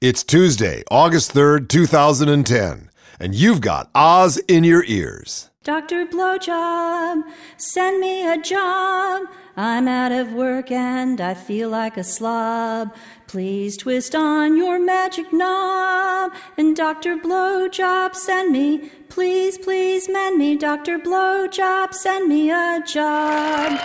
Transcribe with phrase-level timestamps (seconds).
[0.00, 5.50] It's Tuesday, August 3rd, 2010, and you've got Oz in your ears.
[5.64, 6.06] Dr.
[6.06, 7.24] Blowjob,
[7.56, 9.22] send me a job.
[9.56, 12.94] I'm out of work and I feel like a slob.
[13.26, 16.32] Please twist on your magic knob.
[16.56, 17.16] And Dr.
[17.16, 20.54] Blowjob, send me, please, please mend me.
[20.54, 21.00] Dr.
[21.00, 23.76] Blowjob, send me a job.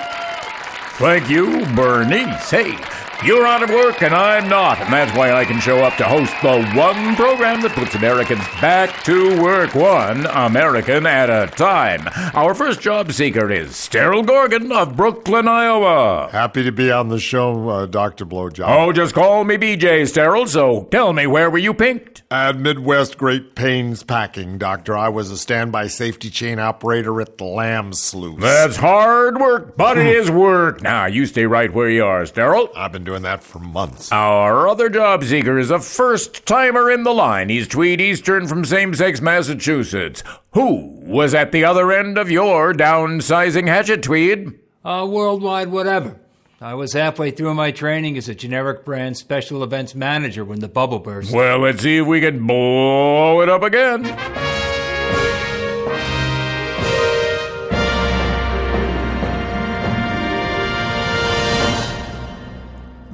[1.00, 2.52] Thank you, Bernice.
[2.52, 2.78] Hey,
[3.26, 6.04] you're out of work and I'm not, and that's why I can show up to
[6.04, 12.10] host the one program that puts Americans back to work, one American at a time.
[12.34, 16.30] Our first job seeker is Sterile Gorgon of Brooklyn, Iowa.
[16.32, 18.26] Happy to be on the show, uh, Dr.
[18.26, 18.66] Blowjob.
[18.68, 22.24] Oh, just call me BJ Sterile, so tell me where were you pinked?
[22.30, 27.44] At Midwest Great Pains Packing, Doctor, I was a standby safety chain operator at the
[27.46, 28.42] Lamb Sluice.
[28.42, 30.82] That's hard work, but it is work.
[30.82, 32.70] Now, you stay right where you are, Sterile.
[32.76, 34.12] I've been doing that for months.
[34.12, 37.50] Our other job seeker is a first timer in the line.
[37.50, 40.24] He's Tweed Eastern from same sex Massachusetts.
[40.54, 44.60] Who was at the other end of your downsizing hatchet, Tweed?
[44.84, 46.20] Uh, worldwide whatever.
[46.60, 50.70] I was halfway through my training as a generic brand special events manager when the
[50.70, 51.34] bubble burst.
[51.34, 54.53] Well, let's see if we can blow it up again.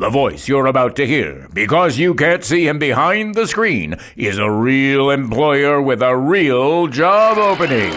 [0.10, 4.40] The voice you're about to hear, because you can't see him behind the screen, is
[4.40, 7.94] a real employer with a real job opening.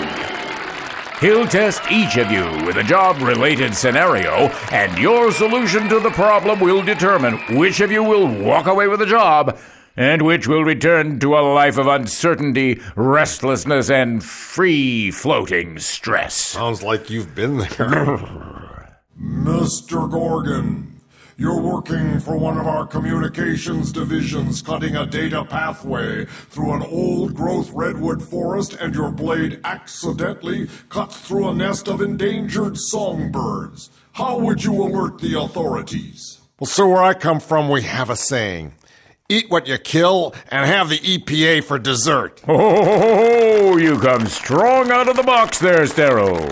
[1.21, 6.11] He'll test each of you with a job related scenario, and your solution to the
[6.11, 9.59] problem will determine which of you will walk away with a job
[9.97, 16.35] and which will return to a life of uncertainty, restlessness, and free floating stress.
[16.35, 18.99] Sounds like you've been there.
[19.19, 20.11] Mr.
[20.11, 20.92] Gorgon,
[21.37, 27.35] you're working for one of our communications divisions, cutting a data pathway through an old
[27.35, 33.91] growth redwood forest, and your blade accidentally cuts through a nest of endangered songbirds.
[34.13, 36.41] How would you alert the authorities?
[36.59, 38.75] well, so where I come from, we have a saying
[39.29, 42.43] eat what you kill and have the EPA for dessert.
[42.49, 46.49] Oh, you come strong out of the box there, Sterile.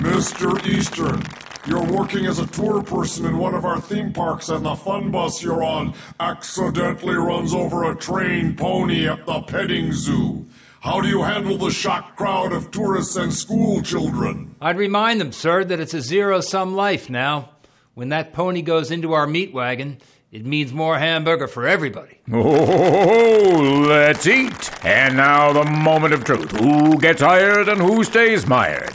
[0.00, 0.64] Mr.
[0.66, 1.20] Eastern,
[1.66, 5.10] you're working as a tour person in one of our theme parks, and the fun
[5.10, 10.46] bus you're on accidentally runs over a trained pony at the petting zoo.
[10.80, 14.56] How do you handle the shocked crowd of tourists and school children?
[14.60, 17.50] I'd remind them, sir, that it's a zero sum life now.
[17.94, 19.98] When that pony goes into our meat wagon,
[20.32, 22.18] it means more hamburger for everybody.
[22.32, 24.84] Oh, let's eat.
[24.84, 26.50] And now the moment of truth.
[26.52, 28.94] Who gets hired and who stays mired?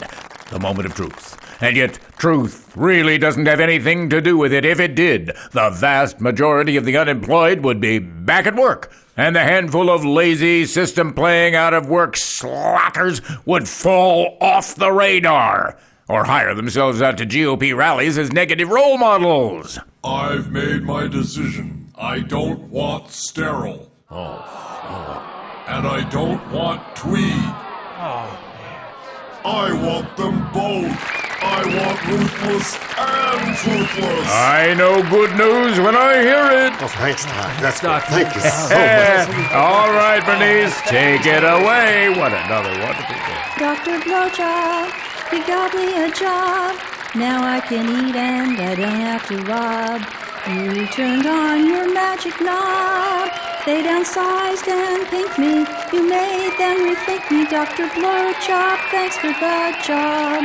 [0.50, 1.37] The moment of truth.
[1.60, 4.66] And yet, truth really doesn't have anything to do with it.
[4.66, 8.92] If it did, the vast majority of the unemployed would be back at work.
[9.16, 14.92] And the handful of lazy, system playing out of work slackers would fall off the
[14.92, 15.78] radar.
[16.08, 19.80] Or hire themselves out to GOP rallies as negative role models.
[20.04, 21.92] I've made my decision.
[21.96, 23.92] I don't want sterile.
[24.10, 25.64] Oh.
[25.68, 27.34] And I don't want tweed.
[28.00, 28.47] Oh.
[29.48, 30.92] I want them both.
[31.40, 34.28] I want ruthless and truthless.
[34.28, 36.74] I know good news when I hear it.
[36.84, 37.56] Oh, thanks, Doc.
[37.64, 37.88] That's good.
[37.88, 38.04] Doc.
[38.12, 39.54] Thank you so much.
[39.56, 42.10] all right, Bernice, take it away.
[42.20, 43.40] What another wonderful day.
[43.56, 43.96] Dr.
[44.04, 44.92] Blowjob,
[45.32, 46.76] he got me a job.
[47.16, 50.04] Now I can eat and I don't have to rob.
[50.52, 53.32] You turned on your magic knob.
[53.66, 55.64] They downsized and pinked me.
[55.94, 57.46] You made them rethink me.
[57.50, 57.88] Dr.
[57.88, 60.44] Blowjob, thanks for the job.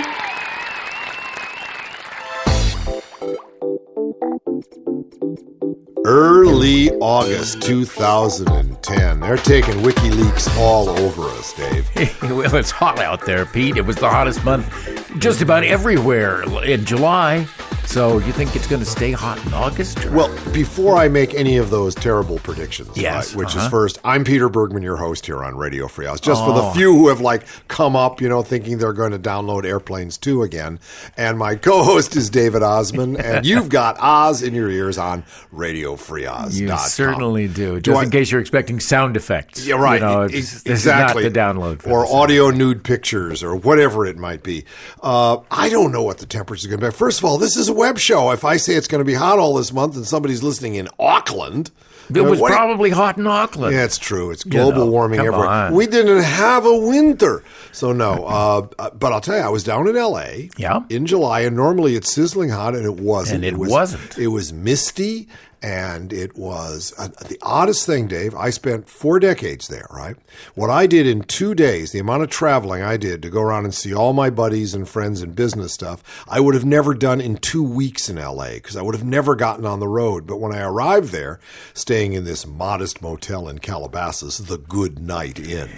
[6.04, 9.20] Early August 2010.
[9.20, 11.90] They're taking WikiLeaks all over us, Dave.
[12.22, 13.76] well, it's hot out there, Pete.
[13.76, 14.70] It was the hottest month
[15.18, 17.48] just about everywhere in July.
[17.86, 20.02] So you think it's going to stay hot in August?
[20.06, 23.66] or- Well, before I make any of those terrible predictions, Yes, right, which uh-huh.
[23.66, 26.18] is first, I'm Peter Bergman, your host here on Radio Free House.
[26.18, 26.72] Just for the Oh.
[26.72, 30.42] few who have like come up, you know, thinking they're going to download Airplanes 2
[30.42, 30.78] again.
[31.18, 35.24] And my co-host is David Osman, and you've got Oz in your ears on
[35.54, 36.54] RadioFreeOz.
[36.54, 37.78] you certainly do.
[37.80, 39.66] Just I- in case you're expecting sound effects.
[39.66, 40.00] Yeah, right.
[40.00, 41.28] You know, it's- this is not exactly.
[41.28, 41.82] the download.
[41.82, 44.64] for or audio nude pictures or whatever it might be.
[45.02, 46.92] Uh, I don't know what the temperature is going to be.
[46.96, 48.30] First of all, this is a web show.
[48.30, 50.88] If I say it's going to be hot all this month and somebody's listening in
[50.98, 51.70] Auckland,
[52.14, 53.74] It was what probably hot in Auckland.
[53.74, 54.30] Yeah, it's true.
[54.30, 55.48] It's global know, warming come everywhere.
[55.48, 55.74] on.
[55.74, 57.42] We didn't have a winter.
[57.72, 58.24] So, no.
[58.24, 60.50] Uh, but I'll tell you, I was down in L.A.
[60.56, 60.80] Yeah.
[60.90, 63.44] in July, and normally it's sizzling hot, and it wasn't.
[63.44, 64.18] And it was, wasn't.
[64.18, 65.28] It was misty
[65.62, 68.34] And it was uh, the oddest thing, Dave.
[68.34, 70.16] I spent four decades there, right?
[70.56, 73.64] What I did in two days, the amount of traveling I did to go around
[73.64, 77.20] and see all my buddies and friends and business stuff, I would have never done
[77.20, 80.26] in two weeks in LA because I would have never gotten on the road.
[80.26, 81.38] But when I arrived there,
[81.74, 85.70] staying in this modest motel in Calabasas, the Good Night Inn.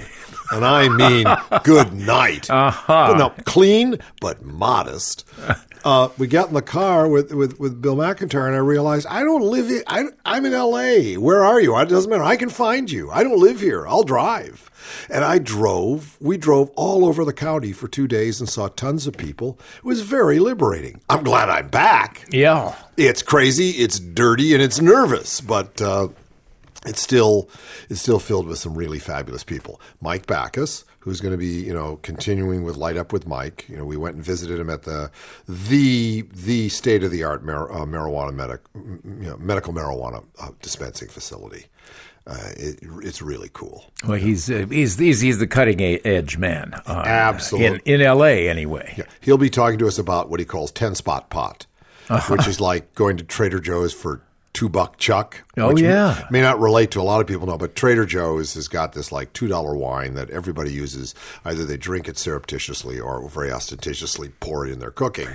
[0.55, 1.27] And I mean
[1.62, 2.49] good night.
[2.65, 3.15] Uh-huh.
[3.17, 5.25] No, clean but modest
[5.85, 9.23] uh, we got in the car with, with, with Bill McIntyre, and I realized I
[9.23, 9.69] don't live.
[9.69, 9.83] Here.
[9.87, 11.17] I, I'm in L.A.
[11.17, 11.79] Where are you?
[11.79, 12.23] It doesn't matter.
[12.23, 13.11] I can find you.
[13.11, 13.87] I don't live here.
[13.87, 14.71] I'll drive.
[15.11, 16.17] And I drove.
[16.21, 19.59] We drove all over the county for two days and saw tons of people.
[19.79, 21.01] It was very liberating.
[21.09, 22.27] I'm glad I'm back.
[22.31, 23.71] Yeah, it's crazy.
[23.71, 25.81] It's dirty and it's nervous, but.
[25.81, 26.09] Uh,
[26.85, 27.49] it's still
[27.89, 29.81] it's still filled with some really fabulous people.
[30.01, 33.67] Mike Backus, who's going to be you know continuing with Light Up with Mike.
[33.69, 35.11] You know, we went and visited him at the
[35.49, 40.51] the the state of the art mar- uh, marijuana medic, you know, medical marijuana uh,
[40.61, 41.67] dispensing facility.
[42.27, 43.85] Uh, it, it's really cool.
[44.07, 46.73] Well, he's, uh, he's he's he's the cutting edge man.
[46.87, 48.49] Uh, Absolutely, in, in L.A.
[48.49, 48.95] anyway.
[48.97, 49.05] Yeah.
[49.21, 51.67] He'll be talking to us about what he calls ten spot pot,
[52.29, 54.23] which is like going to Trader Joe's for
[54.55, 55.43] two buck chuck.
[55.59, 58.55] Oh yeah, may, may, not relate to a lot of people know, but Trader Joe's
[58.55, 61.15] has got this like two dollar wine that everybody uses.
[61.45, 65.29] Either they drink it surreptitiously or very ostentatiously pour it in their cooking.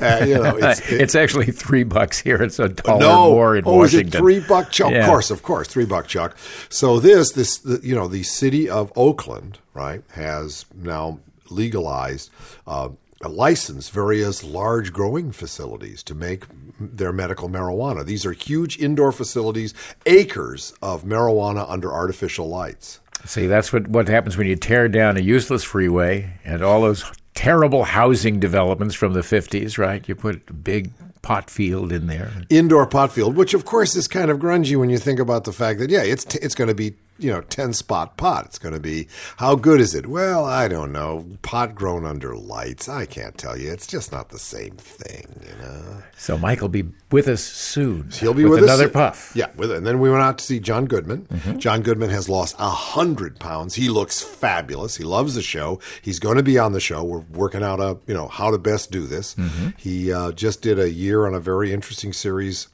[0.00, 2.42] Uh, you know, it's, it, it's, actually three bucks here.
[2.42, 4.08] It's a dollar no, more in oh, Washington.
[4.08, 4.90] Is it three buck chuck?
[4.90, 5.04] Yeah.
[5.04, 6.36] Of course, of course, three buck chuck.
[6.68, 11.20] So this, this, the, you know, the city of Oakland, right, has now
[11.50, 12.30] legalized.
[12.66, 12.90] Uh,
[13.22, 16.44] Uh, license various large growing facilities to make
[16.80, 18.04] their medical marijuana.
[18.04, 19.72] These are huge indoor facilities,
[20.04, 23.00] acres of marijuana under artificial lights.
[23.24, 27.04] See, that's what, what happens when you tear down a useless freeway and all those
[27.34, 30.06] terrible housing developments from the 50s, right?
[30.08, 30.90] You put a big
[31.22, 32.30] pot field in there.
[32.50, 35.52] Indoor pot field, which of course is kind of grungy when you think about the
[35.52, 38.46] fact that, yeah, it's, t- it's going to be you know, 10 spot pot.
[38.46, 40.06] It's going to be, how good is it?
[40.06, 41.26] Well, I don't know.
[41.42, 42.88] Pot grown under lights.
[42.88, 43.70] I can't tell you.
[43.72, 46.02] It's just not the same thing, you know.
[46.16, 48.10] So Mike will be with us soon.
[48.10, 48.92] He'll be with, with another us.
[48.92, 49.32] puff.
[49.34, 49.50] Yeah.
[49.56, 49.76] With, it.
[49.76, 51.26] and then we went out to see John Goodman.
[51.26, 51.58] Mm-hmm.
[51.58, 53.74] John Goodman has lost 100 pounds.
[53.74, 54.96] He looks fabulous.
[54.96, 55.80] He loves the show.
[56.02, 57.04] He's going to be on the show.
[57.04, 59.34] We're working out a, you know, how to best do this.
[59.36, 59.68] Mm-hmm.
[59.76, 62.68] He uh, just did a year on a very interesting series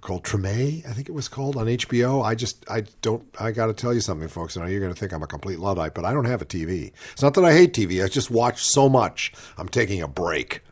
[0.00, 2.24] called Treme, I think it was called on HBO.
[2.24, 4.56] I just, I don't, I got to tell you something, folks.
[4.56, 6.46] I know you're going to think I'm a complete Luddite, but I don't have a
[6.46, 6.92] TV.
[7.12, 8.04] It's not that I hate TV.
[8.04, 9.32] I just watch so much.
[9.56, 10.62] I'm taking a break.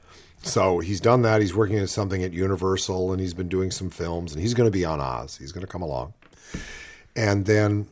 [0.42, 1.40] So he's done that.
[1.40, 4.66] He's working on something at Universal and he's been doing some films and he's going
[4.66, 5.36] to be on Oz.
[5.36, 6.14] He's going to come along.
[7.14, 7.88] And then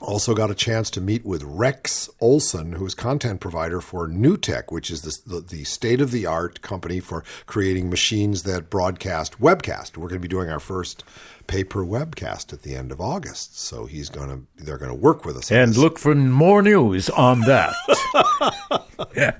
[0.00, 4.70] also got a chance to meet with Rex Olson, who is content provider for NewTek,
[4.70, 9.96] which is the, the state of the art company for creating machines that broadcast webcast.
[9.96, 11.04] We're going to be doing our first
[11.46, 13.58] paper webcast at the end of August.
[13.58, 15.50] So he's going to they're going to work with us.
[15.50, 17.74] And look for more news on that.
[19.16, 19.36] yeah.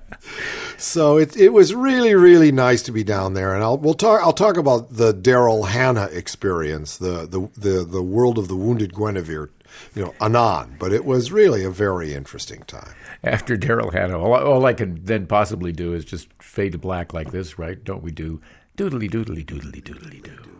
[0.76, 4.20] So it it was really really nice to be down there, and I'll we'll talk
[4.22, 8.94] I'll talk about the Daryl Hannah experience, the the the the world of the wounded
[8.94, 9.50] Guinevere
[9.94, 10.76] you know, anon.
[10.78, 12.94] But it was really a very interesting time.
[13.22, 17.12] After Daryl Hannah, all, all, I can then possibly do is just fade to black
[17.12, 17.82] like this, right?
[17.82, 18.40] Don't we do
[18.76, 20.58] doodly doodly doodly doodly doo?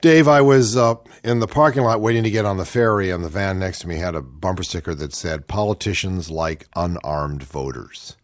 [0.00, 3.24] Dave, I was uh, in the parking lot waiting to get on the ferry, and
[3.24, 8.16] the van next to me had a bumper sticker that said, Politicians like unarmed voters.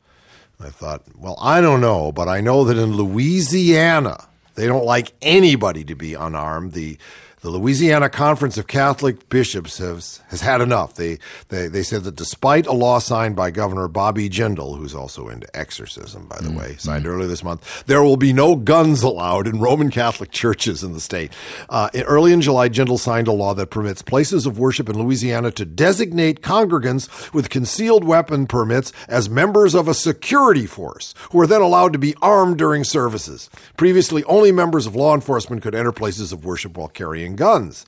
[0.61, 5.15] I thought, well, I don't know, but I know that in Louisiana, they don't like
[5.21, 6.75] anybody to be unarmed.
[6.75, 6.97] The
[7.45, 10.95] the Louisiana Conference of Catholic Bishops has, has had enough.
[10.95, 11.19] They,
[11.51, 15.47] they, they said that despite a law signed by Governor Bobby Jindal, who's also into
[15.55, 16.59] exorcism, by the mm-hmm.
[16.59, 20.83] way, signed earlier this month, there will be no guns allowed in Roman Catholic churches
[20.83, 21.35] in the state.
[21.69, 25.51] Uh, early in July, Jindal signed a law that permits places of worship in Louisiana
[25.51, 31.47] to designate congregants with concealed weapon permits as members of a security force, who are
[31.47, 33.51] then allowed to be armed during services.
[33.77, 37.87] Previously, only members of law enforcement could enter places of worship while carrying guns.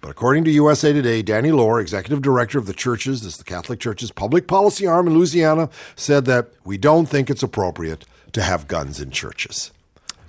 [0.00, 3.44] But according to USA Today, Danny Loar, executive director of the churches, this is the
[3.44, 8.42] Catholic Church's public policy arm in Louisiana, said that we don't think it's appropriate to
[8.42, 9.70] have guns in churches.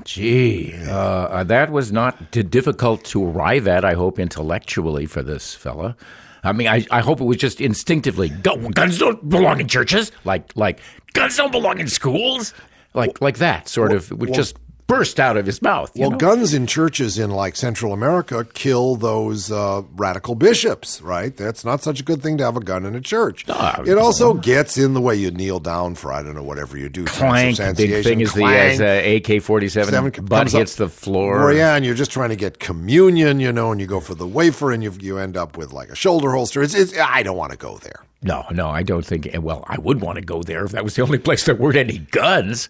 [0.03, 5.55] Gee, uh, uh, that was not difficult to arrive at, I hope, intellectually for this
[5.55, 5.95] fella.
[6.43, 10.55] I mean, I, I hope it was just instinctively, guns don't belong in churches, like
[10.55, 10.81] like
[11.13, 12.53] guns don't belong in schools,
[12.93, 14.11] like like that sort well, of.
[14.11, 15.91] It was well, just burst out of his mouth.
[15.95, 16.17] you Well, know?
[16.17, 21.35] guns in churches in like Central America kill those uh, radical bishops, right?
[21.35, 23.47] That's not such a good thing to have a gun in a church.
[23.47, 26.77] No, it also gets in the way you kneel down for I don't know whatever
[26.77, 27.05] you do.
[27.05, 27.57] clank.
[27.57, 29.27] The big thing is the Clank.
[29.27, 31.39] AK forty seven Seven butt comes up- hits the floor.
[31.45, 34.15] Well, yeah, and you're just trying to get communion, you know, and you go for
[34.15, 36.61] the wafer, and you you end up with like a shoulder holster.
[36.61, 38.03] It's, it's I don't want to go there.
[38.21, 39.29] No, no, I don't think.
[39.35, 41.75] Well, I would want to go there if that was the only place there weren't
[41.77, 42.69] any guns.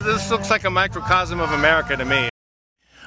[0.00, 2.28] This looks like a microcosm of America to me.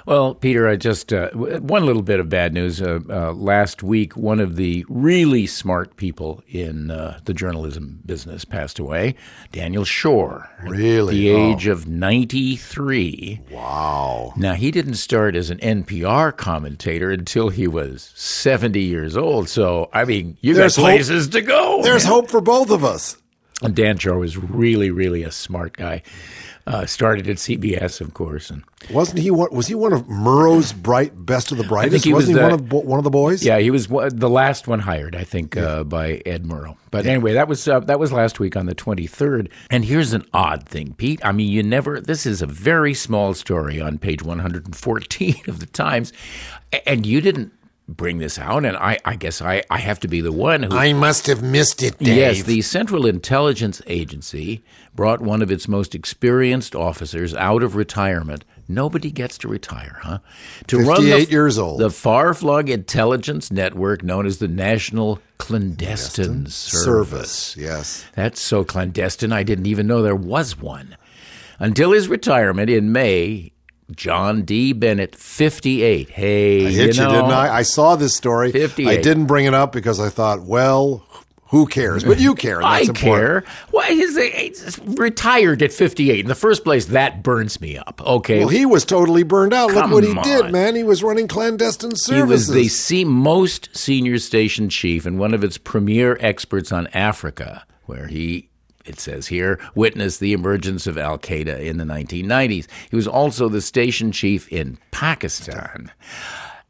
[0.06, 2.82] Well, Peter, I just uh, one little bit of bad news.
[2.82, 8.44] Uh, uh, last week, one of the really smart people in uh, the journalism business
[8.44, 9.16] passed away.
[9.52, 11.14] Daniel Schorr, Really?
[11.20, 11.52] the Oh.
[11.52, 13.42] age of ninety-three.
[13.52, 14.34] Wow.
[14.36, 19.48] Now, he didn't start as an NPR commentator until he was 70 years old.
[19.48, 20.92] So, I mean, you There's got hope.
[20.92, 21.84] places to go.
[21.84, 22.14] There's man.
[22.14, 23.18] hope for both of us.
[23.62, 26.02] And Dan Schorr was really, really a smart guy.
[26.68, 28.52] Uh, started at CBS, of course.
[28.52, 29.50] And Wasn't he one?
[29.52, 32.06] Was he one of Murrow's bright best of the brightest?
[32.06, 33.44] he was Wasn't he the- one of bo- one of the boys?
[33.44, 36.76] yeah, he was one- the last one hired, I think, uh, by Ed Murrow.
[36.92, 39.50] But anyway, that was uh, that was last week on the 23rd.
[39.72, 41.20] And here's an odd thing, Pete.
[41.26, 42.00] I mean, you never.
[42.02, 46.14] This is a very small story on page 114 of the Times,
[46.86, 47.52] and you didn't
[47.96, 48.66] bring this out.
[48.66, 51.42] And I, I guess I, I have to be the one who I must have
[51.42, 52.18] missed it, Dave.
[52.18, 54.64] Yes, the Central Intelligence Agency
[54.96, 58.46] brought one of its most experienced officers out of retirement.
[58.68, 60.20] Nobody gets to retire, huh?
[60.68, 61.80] To run the, 58 years old.
[61.80, 67.32] the far-flung intelligence network known as the National Clandestine Service.
[67.32, 67.58] service.
[67.58, 68.06] Yes.
[68.14, 70.96] That's so clandestine, I didn't even know there was one.
[71.58, 73.52] Until his retirement in May,
[73.92, 74.74] John D.
[74.74, 76.10] Bennett, 58.
[76.10, 77.58] Hey, I hit you, know, didn't I?
[77.58, 78.52] I saw this story.
[78.52, 78.88] 58.
[78.88, 81.04] I didn't bring it up because I thought, well,
[81.50, 82.04] who cares?
[82.04, 82.62] But you care.
[82.62, 82.96] I important.
[82.98, 83.44] care.
[83.72, 86.20] Why is he's retired at 58?
[86.20, 88.02] In the first place, that burns me up.
[88.06, 88.40] Okay.
[88.40, 89.72] Well, he was totally burned out.
[89.72, 90.24] Come Look what he on.
[90.24, 90.76] did, man.
[90.76, 92.54] He was running clandestine services.
[92.54, 97.66] He was the most senior station chief and one of its premier experts on Africa,
[97.88, 98.49] where he,
[98.90, 102.68] it says here, witnessed the emergence of Al Qaeda in the 1990s.
[102.90, 105.92] He was also the station chief in Pakistan.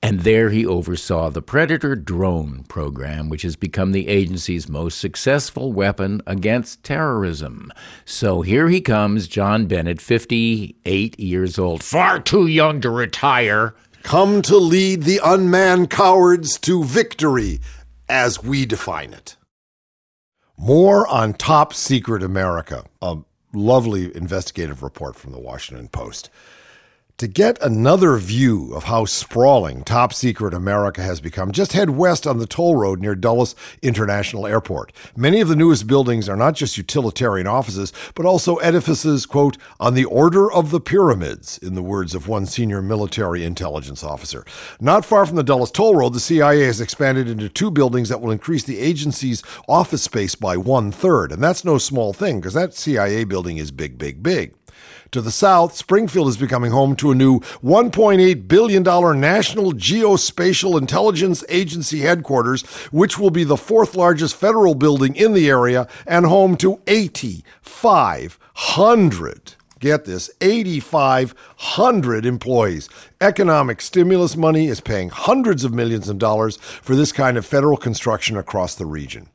[0.02, 5.74] And there he oversaw the Predator drone program, which has become the agency's most successful
[5.74, 7.72] weapon against terrorism.
[8.06, 13.76] So here he comes, John Bennett, 58 years old, far too young to retire.
[14.04, 17.60] Come to lead the unmanned cowards to victory,
[18.08, 19.36] as we define it.
[20.62, 23.20] More on Top Secret America, a
[23.54, 26.30] lovely investigative report from the Washington Post.
[27.20, 32.26] To get another view of how sprawling top secret America has become, just head west
[32.26, 34.94] on the toll road near Dulles International Airport.
[35.18, 39.96] Many of the newest buildings are not just utilitarian offices, but also edifices, quote, on
[39.96, 44.46] the order of the pyramids, in the words of one senior military intelligence officer.
[44.80, 48.22] Not far from the Dulles toll road, the CIA has expanded into two buildings that
[48.22, 51.34] will increase the agency's office space by one third.
[51.34, 54.54] And that's no small thing, because that CIA building is big, big, big.
[55.12, 61.44] To the south, Springfield is becoming home to a new $1.8 billion National Geospatial Intelligence
[61.50, 62.62] Agency headquarters,
[62.92, 69.56] which will be the fourth largest federal building in the area and home to 8,500.
[69.80, 72.88] Get this 8,500 employees.
[73.20, 77.78] Economic stimulus money is paying hundreds of millions of dollars for this kind of federal
[77.78, 79.28] construction across the region.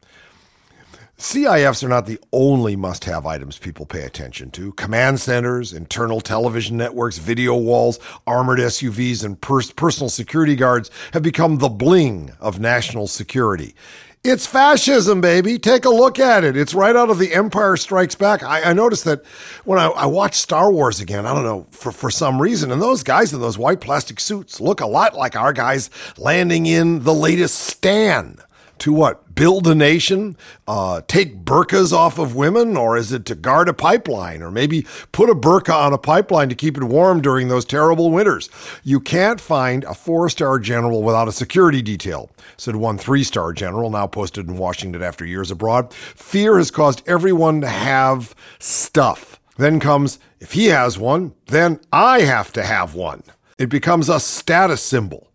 [1.16, 4.72] SCIFs are not the only must have items people pay attention to.
[4.72, 11.22] Command centers, internal television networks, video walls, armored SUVs, and pers- personal security guards have
[11.22, 13.76] become the bling of national security.
[14.24, 15.56] It's fascism, baby.
[15.56, 16.56] Take a look at it.
[16.56, 18.42] It's right out of The Empire Strikes Back.
[18.42, 19.24] I, I noticed that
[19.64, 22.82] when I, I watched Star Wars again, I don't know, for, for some reason, and
[22.82, 27.04] those guys in those white plastic suits look a lot like our guys landing in
[27.04, 28.38] the latest Stan
[28.78, 29.34] to what?
[29.34, 30.36] Build a nation?
[30.68, 32.76] Uh, take burqas off of women?
[32.76, 34.42] Or is it to guard a pipeline?
[34.42, 38.10] Or maybe put a burqa on a pipeline to keep it warm during those terrible
[38.10, 38.48] winters?
[38.82, 43.52] You can't find a four star general without a security detail, said one three star
[43.52, 45.92] general, now posted in Washington after years abroad.
[45.92, 49.40] Fear has caused everyone to have stuff.
[49.56, 53.22] Then comes, if he has one, then I have to have one.
[53.58, 55.28] It becomes a status symbol.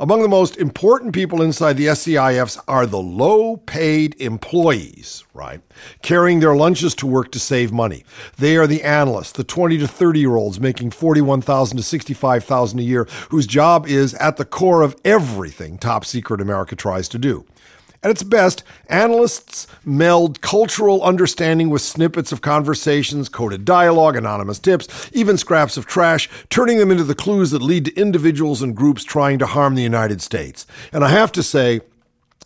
[0.00, 5.60] Among the most important people inside the SCIFs are the low paid employees, right?
[6.00, 8.04] Carrying their lunches to work to save money.
[8.38, 12.82] They are the analysts, the 20 to 30 year olds making 41,000 to 65,000 a
[12.82, 17.44] year, whose job is at the core of everything top secret America tries to do.
[18.04, 25.08] At its best, analysts meld cultural understanding with snippets of conversations, coded dialogue, anonymous tips,
[25.12, 29.04] even scraps of trash, turning them into the clues that lead to individuals and groups
[29.04, 30.66] trying to harm the United States.
[30.92, 31.80] And I have to say,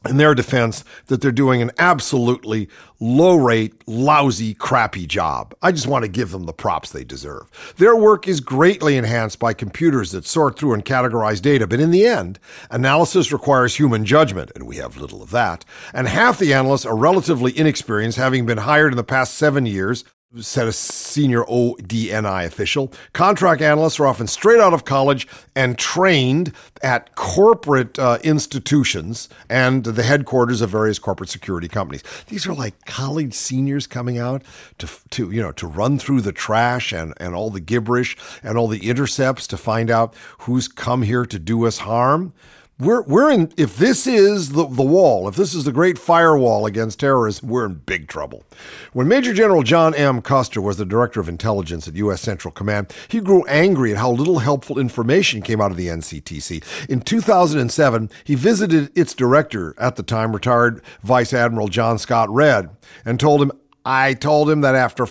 [0.09, 5.55] in their defense that they're doing an absolutely low rate, lousy, crappy job.
[5.63, 7.75] I just want to give them the props they deserve.
[7.77, 11.91] Their work is greatly enhanced by computers that sort through and categorize data, but in
[11.91, 12.39] the end,
[12.71, 15.65] analysis requires human judgment, and we have little of that.
[15.93, 20.05] And half the analysts are relatively inexperienced, having been hired in the past seven years
[20.41, 22.93] said a senior ODNI official.
[23.13, 26.53] Contract analysts are often straight out of college and trained
[26.83, 32.03] at corporate uh, institutions and the headquarters of various corporate security companies.
[32.27, 34.43] These are like college seniors coming out
[34.79, 38.59] to, to you know to run through the trash and, and all the gibberish and
[38.59, 42.33] all the intercepts to find out who's come here to do us harm.
[42.79, 46.67] We're, we're in, if this is the, the wall, if this is the great firewall
[46.67, 48.45] against terrorism, we're in big trouble.
[48.93, 50.21] When Major General John M.
[50.21, 52.21] Custer was the director of intelligence at U.S.
[52.21, 56.63] Central Command, he grew angry at how little helpful information came out of the NCTC.
[56.91, 62.69] In 2007, he visited its director, at the time retired Vice Admiral John Scott Redd,
[63.07, 63.53] and told him,
[63.87, 65.07] I told him that after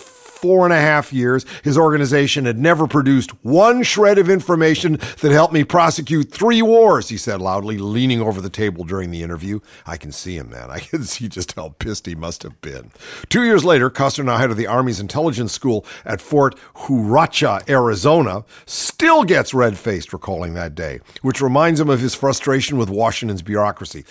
[0.46, 5.32] four and a half years, his organization had never produced one shred of information that
[5.32, 9.58] helped me prosecute three wars, he said loudly, leaning over the table during the interview.
[9.86, 10.70] I can see him, man.
[10.76, 12.92] I can see just how pissed he must have been.
[13.28, 18.44] Two years later, Custer, now head of the Army's intelligence school at Fort Huachuca, Arizona,
[18.66, 23.42] still gets red faced recalling that day, which reminds him of his frustration with Washington's
[23.42, 24.04] bureaucracy.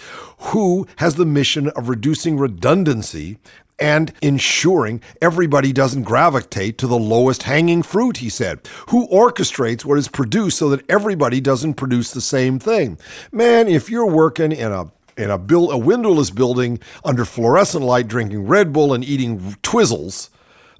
[0.51, 3.37] Who has the mission of reducing redundancy
[3.79, 8.59] and ensuring everybody doesn't gravitate to the lowest hanging fruit, he said.
[8.89, 12.97] Who orchestrates what is produced so that everybody doesn't produce the same thing?
[13.31, 18.07] Man, if you're working in a in a, build, a windowless building under fluorescent light,
[18.07, 20.29] drinking Red Bull and eating Twizzlers,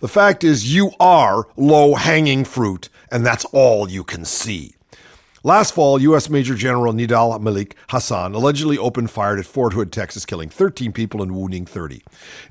[0.02, 4.75] the fact is you are low hanging fruit, and that's all you can see.
[5.46, 6.28] Last fall, U.S.
[6.28, 11.22] Major General Nidal Malik Hasan allegedly opened fire at Fort Hood, Texas, killing 13 people
[11.22, 12.02] and wounding 30.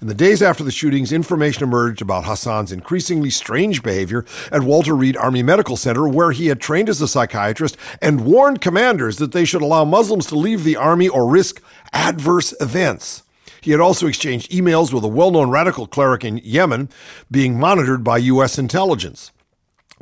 [0.01, 4.95] In the days after the shootings, information emerged about Hasan's increasingly strange behavior at Walter
[4.95, 9.33] Reed Army Medical Center, where he had trained as a psychiatrist and warned commanders that
[9.33, 11.61] they should allow Muslims to leave the army or risk
[11.93, 13.25] adverse events.
[13.61, 16.89] He had also exchanged emails with a well known radical cleric in Yemen
[17.29, 18.57] being monitored by U.S.
[18.57, 19.33] intelligence.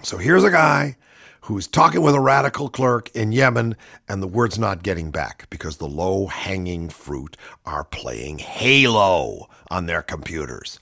[0.03, 0.97] So here's a guy
[1.43, 3.77] who's talking with a radical clerk in Yemen,
[4.09, 9.87] and the word's not getting back because the low hanging fruit are playing Halo on
[9.87, 10.79] their computers.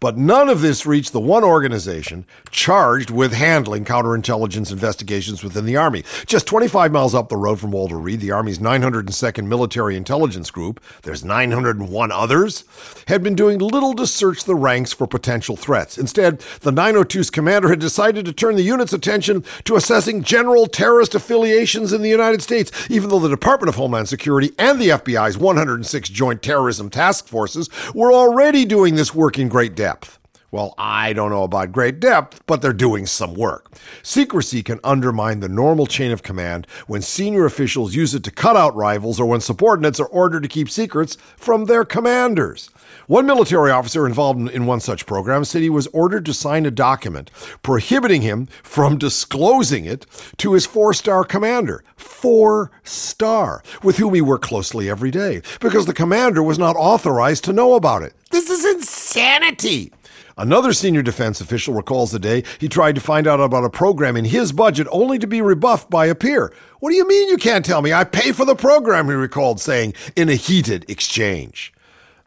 [0.00, 5.76] But none of this reached the one organization charged with handling counterintelligence investigations within the
[5.76, 6.04] Army.
[6.24, 10.80] Just 25 miles up the road from Walter Reed, the Army's 902nd Military Intelligence Group,
[11.02, 12.64] there's 901 others,
[13.08, 15.98] had been doing little to search the ranks for potential threats.
[15.98, 21.16] Instead, the 902's commander had decided to turn the unit's attention to assessing general terrorist
[21.16, 25.36] affiliations in the United States, even though the Department of Homeland Security and the FBI's
[25.36, 30.18] 106 Joint Terrorism Task Forces were already doing this work in great depth depth.
[30.50, 33.72] Well, I don't know about great depth, but they're doing some work.
[34.02, 38.56] Secrecy can undermine the normal chain of command when senior officials use it to cut
[38.56, 42.70] out rivals or when subordinates are ordered to keep secrets from their commanders.
[43.08, 46.70] One military officer involved in one such program said he was ordered to sign a
[46.70, 47.30] document
[47.62, 50.04] prohibiting him from disclosing it
[50.36, 55.86] to his four star commander, four star, with whom he worked closely every day, because
[55.86, 58.12] the commander was not authorized to know about it.
[58.30, 59.90] This is insanity.
[60.36, 64.18] Another senior defense official recalls the day he tried to find out about a program
[64.18, 66.52] in his budget only to be rebuffed by a peer.
[66.80, 67.90] What do you mean you can't tell me?
[67.90, 71.72] I pay for the program, he recalled saying in a heated exchange.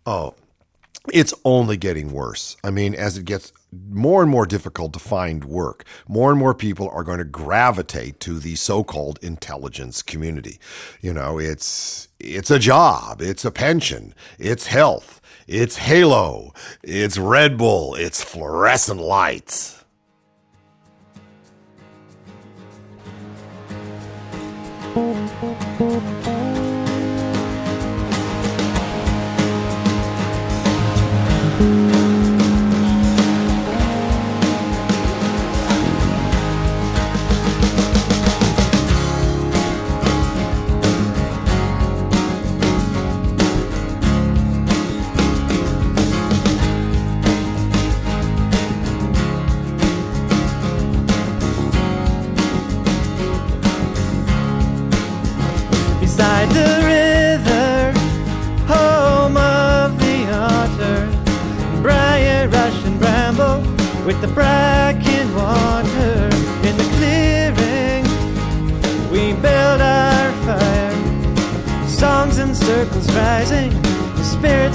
[0.08, 0.34] Oh,
[1.12, 2.58] it's only getting worse.
[2.64, 3.52] I mean, as it gets
[3.90, 8.20] more and more difficult to find work, more and more people are going to gravitate
[8.22, 10.60] to the so-called intelligence community.
[11.02, 17.58] You know, it's it's a job, it's a pension, it's health, it's Halo, it's Red
[17.58, 19.84] Bull, it's fluorescent lights.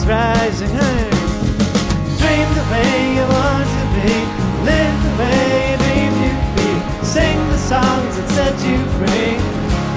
[0.07, 1.11] Rising high.
[2.23, 4.15] Dream the way you want to be,
[4.63, 6.71] live the way you dream you'd be,
[7.03, 9.35] sing the songs that set you free.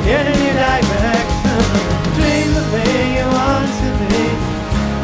[0.10, 1.62] In a new direction.
[2.18, 4.26] Dream the way you want to be,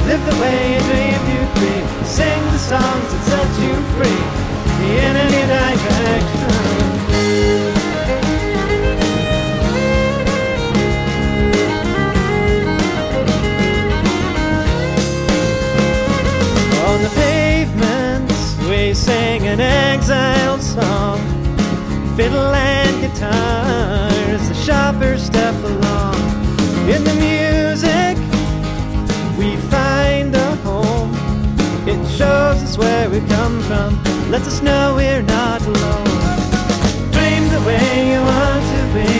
[0.09, 4.25] live the way you dream you'd be, sing the songs that set you free.
[5.05, 5.44] In a new
[19.55, 21.19] an exile song.
[22.17, 26.15] Fiddle and guitars, the shoppers step along.
[26.93, 28.17] In the music,
[29.39, 31.11] we find a home.
[31.87, 33.95] It shows us where we come from,
[34.29, 36.11] lets us know we're not alone.
[37.15, 39.11] Dream the way you want to be,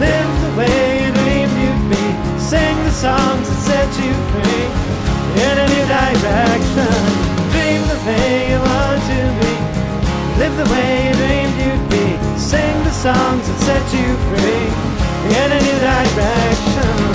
[0.00, 2.04] live the way you dreamed you'd be.
[2.40, 4.64] Sing the songs that set you free
[5.44, 6.71] in a new direction.
[10.64, 12.06] The way you dreamed you'd be.
[12.38, 14.66] Sing the songs that set you free
[15.40, 17.12] in a new direction.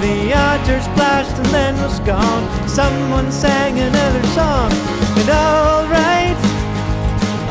[0.00, 2.44] The otter splashed and then was gone.
[2.66, 4.72] Someone sang another song,
[5.20, 6.38] and all right,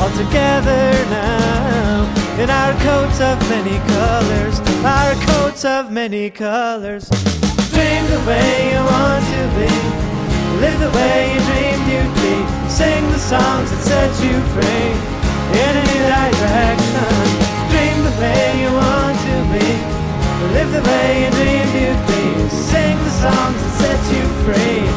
[0.02, 0.82] all together
[1.14, 2.10] now.
[2.42, 7.08] In our coats of many colors, our coats of many colors.
[7.70, 9.70] Dream the way you want to be,
[10.58, 12.36] live the way you dreamed you'd be.
[12.68, 14.90] Sing the songs that set you free
[15.54, 17.14] in a new direction.
[17.70, 19.99] Dream the way you want to be.
[20.40, 22.24] Live the way you dreamed you'd be.
[22.50, 24.88] Sing the songs that set you free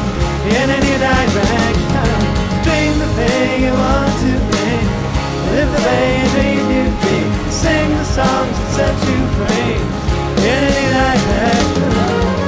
[0.55, 2.17] in a new direction.
[2.63, 4.71] Dream the way you want to be.
[5.51, 7.17] Live the way you dreamed you'd be.
[7.51, 9.75] Sing the songs that set you free
[10.47, 12.42] in a new direction.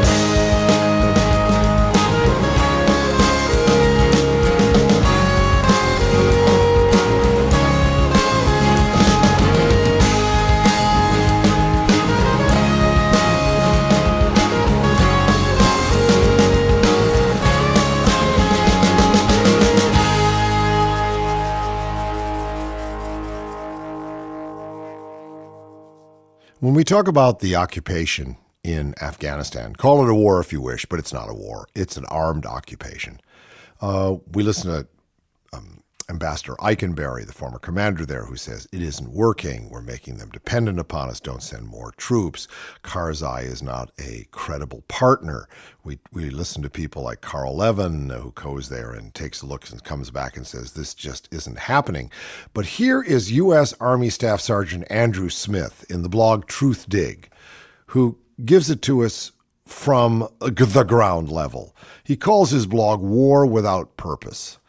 [26.66, 30.88] When we talk about the occupation in Afghanistan, call it a war if you wish,
[30.88, 31.68] but it's not a war.
[31.76, 33.22] It's an armed occupation.
[33.80, 34.88] Uh, we listen to
[35.54, 39.70] um, Ambassador Eikenberry, the former commander there, who says it isn't working.
[39.70, 41.20] We're making them dependent upon us.
[41.20, 42.48] Don't send more troops.
[42.84, 45.48] Karzai is not a credible partner.
[45.84, 49.46] We we listen to people like Carl Levin, uh, who goes there and takes a
[49.46, 52.12] look and comes back and says this just isn't happening.
[52.54, 53.74] But here is U.S.
[53.80, 57.26] Army Staff Sergeant Andrew Smith in the blog Truthdig,
[57.88, 59.32] who gives it to us
[59.66, 61.76] from uh, the ground level.
[62.04, 64.60] He calls his blog War Without Purpose.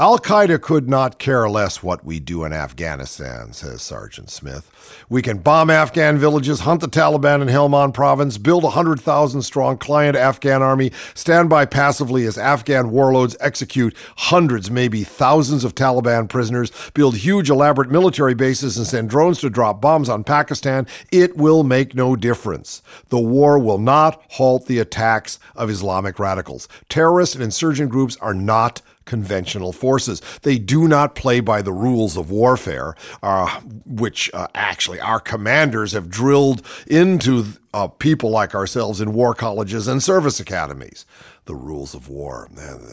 [0.00, 4.70] Al Qaeda could not care less what we do in Afghanistan, says Sergeant Smith.
[5.10, 9.76] We can bomb Afghan villages, hunt the Taliban in Helmand province, build a 100,000 strong
[9.76, 16.30] client Afghan army, stand by passively as Afghan warlords execute hundreds, maybe thousands of Taliban
[16.30, 20.86] prisoners, build huge elaborate military bases, and send drones to drop bombs on Pakistan.
[21.12, 22.80] It will make no difference.
[23.10, 26.68] The war will not halt the attacks of Islamic radicals.
[26.88, 30.22] Terrorist and insurgent groups are not conventional forces.
[30.42, 32.94] They do not play by the rules of warfare,
[33.24, 37.44] uh, which uh, actually our commanders have drilled into
[37.74, 41.04] uh, people like ourselves in war colleges and service academies.
[41.46, 42.48] The rules of war.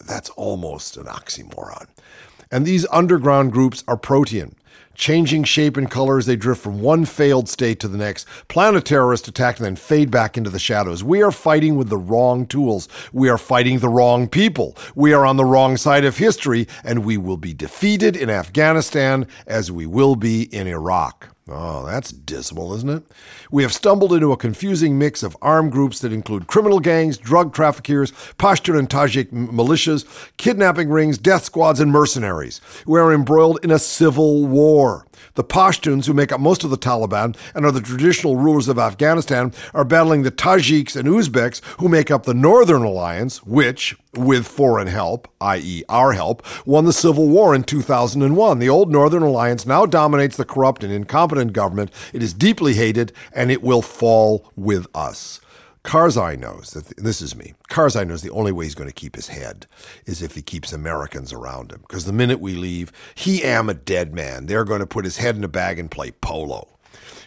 [0.08, 1.86] That's almost an oxymoron.
[2.51, 4.56] And these underground groups are protean
[4.97, 8.75] changing shape and color as they drift from one failed state to the next, plan
[8.75, 11.03] a terrorist attack, and then fade back into the shadows.
[11.03, 12.89] We are fighting with the wrong tools.
[13.13, 14.75] We are fighting the wrong people.
[14.95, 19.27] We are on the wrong side of history, and we will be defeated in Afghanistan
[19.45, 21.29] as we will be in Iraq.
[21.49, 23.03] Oh, that's dismal, isn't it?
[23.51, 27.53] We have stumbled into a confusing mix of armed groups that include criminal gangs, drug
[27.53, 30.05] traffickers, Pashtun and Tajik militias,
[30.38, 32.60] kidnapping rings, death squads, and mercenaries.
[32.86, 35.05] We are embroiled in a civil war.
[35.33, 38.79] The Pashtuns, who make up most of the Taliban and are the traditional rulers of
[38.79, 44.47] Afghanistan, are battling the Tajiks and Uzbeks, who make up the Northern Alliance, which, with
[44.47, 48.60] foreign help, i.e., our help, won the civil war in 2001.
[48.60, 51.91] The old Northern Alliance now dominates the corrupt and incompetent government.
[52.13, 55.39] It is deeply hated, and it will fall with us.
[55.84, 57.54] Karzai knows that this is me.
[57.69, 59.67] Karzai knows the only way he's going to keep his head
[60.06, 61.80] is if he keeps Americans around him.
[61.82, 64.47] Because the minute we leave, he am a dead man.
[64.47, 66.76] They're going to put his head in a bag and play polo.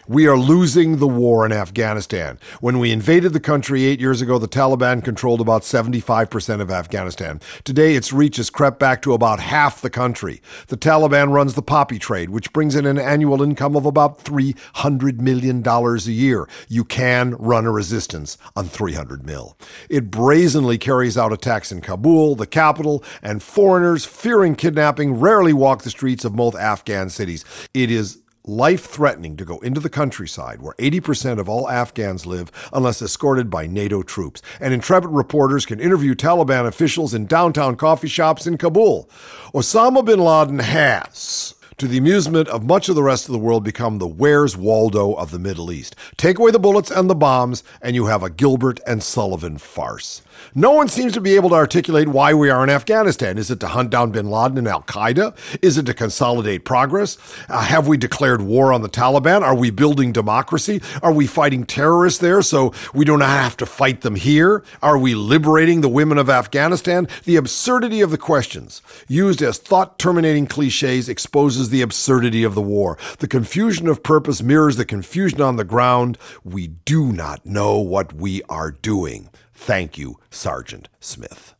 [0.07, 2.39] We are losing the war in Afghanistan.
[2.59, 7.39] When we invaded the country eight years ago, the Taliban controlled about 75% of Afghanistan.
[7.63, 10.41] Today, its reach has crept back to about half the country.
[10.67, 15.19] The Taliban runs the poppy trade, which brings in an annual income of about $300
[15.19, 16.49] million a year.
[16.67, 19.55] You can run a resistance on 300 mil.
[19.87, 25.83] It brazenly carries out attacks in Kabul, the capital, and foreigners, fearing kidnapping, rarely walk
[25.83, 27.45] the streets of most Afghan cities.
[27.73, 32.51] It is life threatening to go into the countryside where 80% of all Afghans live
[32.73, 34.41] unless escorted by NATO troops.
[34.59, 39.09] And intrepid reporters can interview Taliban officials in downtown coffee shops in Kabul.
[39.53, 41.55] Osama bin Laden has.
[41.77, 45.13] To the amusement of much of the rest of the world, become the Where's Waldo
[45.13, 45.95] of the Middle East.
[46.15, 50.21] Take away the bullets and the bombs, and you have a Gilbert and Sullivan farce.
[50.53, 53.37] No one seems to be able to articulate why we are in Afghanistan.
[53.37, 55.33] Is it to hunt down bin Laden and Al Qaeda?
[55.61, 57.17] Is it to consolidate progress?
[57.47, 59.43] Uh, have we declared war on the Taliban?
[59.43, 60.81] Are we building democracy?
[61.01, 64.61] Are we fighting terrorists there so we don't have to fight them here?
[64.81, 67.07] Are we liberating the women of Afghanistan?
[67.23, 72.61] The absurdity of the questions, used as thought terminating cliches, exposes the absurdity of the
[72.61, 72.97] war.
[73.19, 76.17] The confusion of purpose mirrors the confusion on the ground.
[76.43, 79.29] We do not know what we are doing.
[79.61, 81.53] Thank you, Sergeant Smith.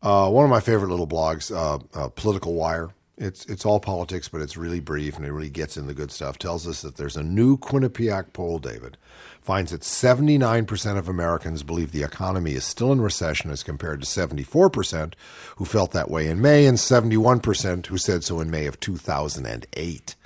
[0.00, 2.94] Uh, one of my favorite little blogs, uh, uh, Political Wire.
[3.18, 6.10] It's it's all politics, but it's really brief and it really gets in the good
[6.10, 6.38] stuff.
[6.38, 8.96] Tells us that there's a new Quinnipiac poll, David,
[9.42, 14.06] finds that 79% of Americans believe the economy is still in recession as compared to
[14.06, 15.12] 74%
[15.56, 20.16] who felt that way in May and 71% who said so in May of 2008.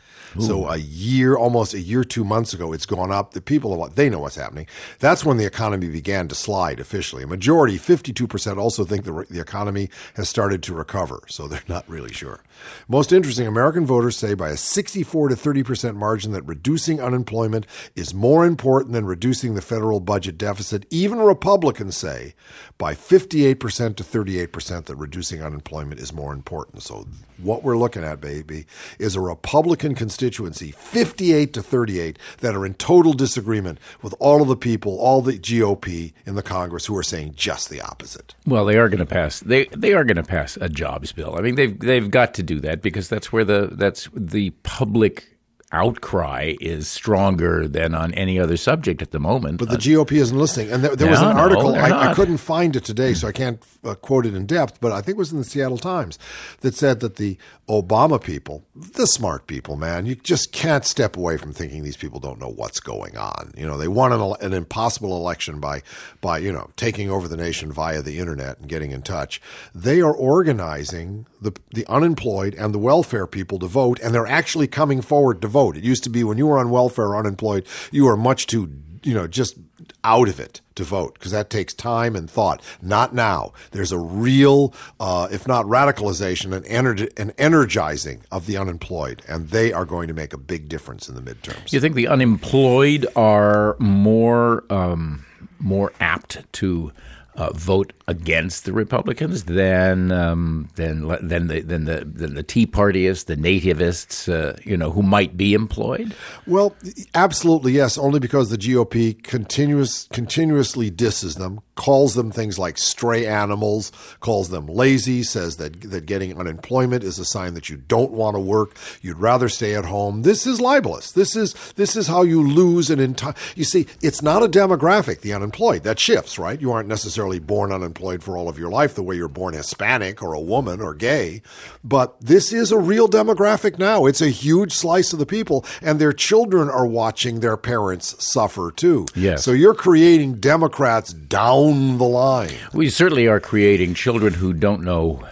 [0.42, 3.33] So a year, almost a year, two months ago, it's gone up.
[3.33, 4.66] The people, they know what's happening.
[4.99, 7.22] That's when the economy began to slide officially.
[7.22, 11.22] A majority, 52%, also think the, the economy has started to recover.
[11.29, 12.42] So they're not really sure.
[12.88, 18.14] Most interesting, American voters say by a 64 to 30% margin that reducing unemployment is
[18.14, 20.87] more important than reducing the federal budget deficit.
[20.90, 22.35] Even Republicans say
[22.79, 26.83] by 58% to 38% that reducing unemployment is more important.
[26.83, 27.07] So
[27.38, 28.66] what we're looking at, baby,
[28.99, 34.49] is a Republican constituency, 58 to 38, that are in total disagreement with all of
[34.49, 38.35] the people, all the GOP in the Congress who are saying just the opposite.
[38.47, 39.41] Well, they are going to pass.
[39.41, 41.37] They they are going to pass a jobs bill.
[41.37, 45.36] I mean, they've they've got to do that because that's where the that's the public
[45.73, 49.59] outcry is stronger than on any other subject at the moment.
[49.59, 50.71] But the GOP isn't listening.
[50.71, 53.33] And there, there was an article, they're I, I couldn't find it today, so I
[53.33, 56.19] can't uh, quote it in depth, but I think it was in the Seattle Times
[56.61, 57.37] that said that the
[57.69, 62.21] Obama people, the smart people, man, you just can't step away from thinking these people
[62.21, 63.53] don't know what's going on.
[63.57, 65.83] You know, they won an, an impossible election by,
[66.21, 69.41] by, you know, taking over the nation via the internet and getting in touch.
[69.75, 74.69] They are organizing the, the unemployed and the welfare people to vote, and they're actually
[74.69, 75.56] coming forward to vote.
[75.77, 78.71] It used to be when you were on welfare or unemployed, you were much too,
[79.03, 79.57] you know, just
[80.05, 82.62] out of it to vote because that takes time and thought.
[82.81, 83.53] Not now.
[83.73, 89.49] There's a real, uh, if not radicalization, an, ener- an energizing of the unemployed, and
[89.49, 91.73] they are going to make a big difference in the midterms.
[91.73, 95.25] You think the unemployed are more um,
[95.59, 96.92] more apt to
[97.37, 102.66] uh, vote against the Republicans than um, than than the than the than the Tea
[102.66, 106.14] Partyists, the nativists, uh, you know, who might be employed?
[106.46, 106.75] Well,
[107.14, 107.99] absolutely yes.
[107.99, 114.49] Only because the GOP continuous continuously disses them, calls them things like stray animals, calls
[114.49, 118.40] them lazy, says that that getting unemployment is a sign that you don't want to
[118.40, 120.22] work, you'd rather stay at home.
[120.22, 121.12] This is libelous.
[121.12, 123.35] This is this is how you lose an entire.
[123.55, 125.20] You see, it's not a demographic.
[125.20, 126.61] The unemployed that shifts, right?
[126.61, 130.23] You aren't necessarily born unemployed for all of your life the way you're born Hispanic
[130.23, 131.43] or a woman or gay,
[131.83, 134.07] but this is a real demographic now.
[134.07, 138.73] It's a huge slice of the people, and their children are watching their parents suffer
[138.75, 139.07] too.
[139.15, 139.45] Yes.
[139.45, 142.57] So you're creating Democrats down the line.
[142.73, 145.27] We certainly are creating children who don't know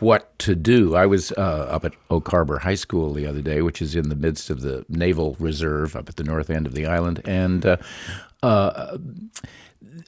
[0.00, 0.94] what to do.
[0.94, 4.08] I was uh, up at Oak Harbor High School the other day, which is in
[4.08, 7.66] the midst of the Naval Reserve up at the north end of the island, and
[7.66, 7.76] uh,
[8.42, 8.98] uh,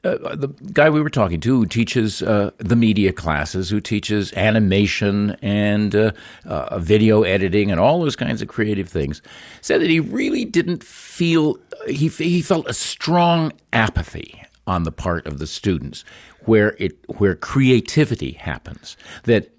[0.04, 4.32] uh, the guy we were talking to who teaches uh, the media classes, who teaches
[4.34, 6.12] animation and uh,
[6.44, 9.22] uh, video editing and all those kinds of creative things,
[9.60, 15.26] said that he really didn't feel he he felt a strong apathy on the part
[15.26, 16.04] of the students
[16.44, 19.50] where it where creativity happens that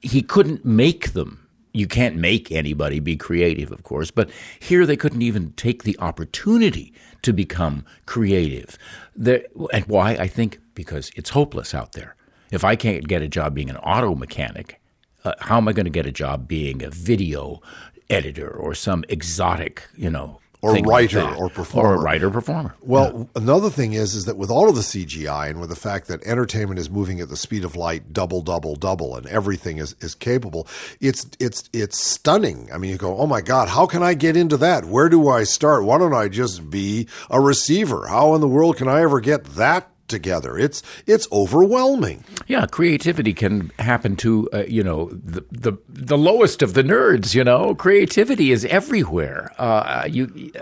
[0.00, 1.43] he couldn't make them
[1.74, 5.98] you can't make anybody be creative, of course, but here they couldn't even take the
[5.98, 8.78] opportunity to become creative.
[9.16, 10.12] And why?
[10.12, 12.14] I think because it's hopeless out there.
[12.52, 14.80] If I can't get a job being an auto mechanic,
[15.24, 17.60] uh, how am I going to get a job being a video
[18.08, 21.36] editor or some exotic, you know, or like writer that?
[21.36, 21.90] or performer.
[21.90, 22.74] or a writer performer?
[22.80, 26.08] Well, another thing is is that with all of the CGI and with the fact
[26.08, 29.94] that entertainment is moving at the speed of light, double, double, double, and everything is,
[30.00, 30.66] is capable,
[31.00, 32.70] it's it's it's stunning.
[32.72, 34.86] I mean, you go, oh my God, how can I get into that?
[34.86, 35.84] Where do I start?
[35.84, 38.06] Why don't I just be a receiver?
[38.08, 40.58] How in the world can I ever get that together?
[40.58, 42.24] It's it's overwhelming.
[42.46, 47.34] Yeah, creativity can happen to uh, you know the, the the lowest of the nerds.
[47.34, 49.52] You know, creativity is everywhere.
[49.58, 50.52] Uh, you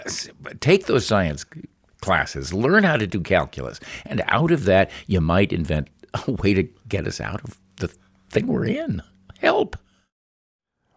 [0.60, 1.44] take those science
[2.00, 5.88] classes, learn how to do calculus, and out of that, you might invent
[6.26, 7.88] a way to get us out of the
[8.30, 9.02] thing we're in.
[9.38, 9.76] Help.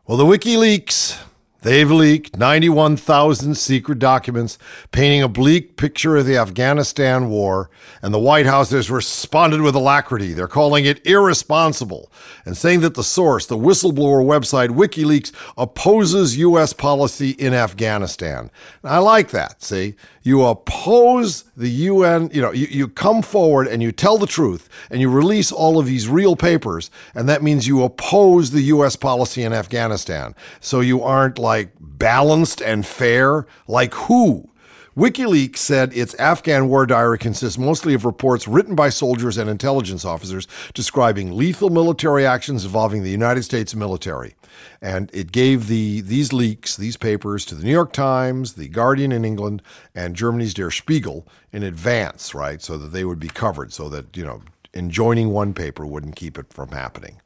[0.08, 1.20] Well, the WikiLeaks,
[1.66, 4.58] they've leaked 91,000 secret documents
[4.92, 7.70] painting a bleak picture of the Afghanistan war,
[8.02, 10.32] and the White House has responded with alacrity.
[10.32, 12.12] They're calling it irresponsible
[12.46, 16.72] and saying that the source, the whistleblower website WikiLeaks, opposes U.S.
[16.72, 18.52] policy in Afghanistan.
[18.84, 19.96] And I like that, see?
[20.26, 24.68] You oppose the UN, you know, you, you come forward and you tell the truth
[24.90, 28.96] and you release all of these real papers, and that means you oppose the U.S.
[28.96, 30.34] policy in Afghanistan.
[30.60, 33.46] So you aren't like balanced and fair.
[33.68, 34.50] Like who?
[34.98, 40.06] WikiLeaks said its Afghan war diary consists mostly of reports written by soldiers and intelligence
[40.06, 44.36] officers describing lethal military actions involving the United States military.
[44.82, 49.12] And it gave the these leaks, these papers, to the New York Times, the Guardian
[49.12, 49.62] in England,
[49.94, 52.62] and Germany's Der Spiegel in advance, right?
[52.62, 56.38] So that they would be covered, so that, you know, enjoining one paper wouldn't keep
[56.38, 57.20] it from happening.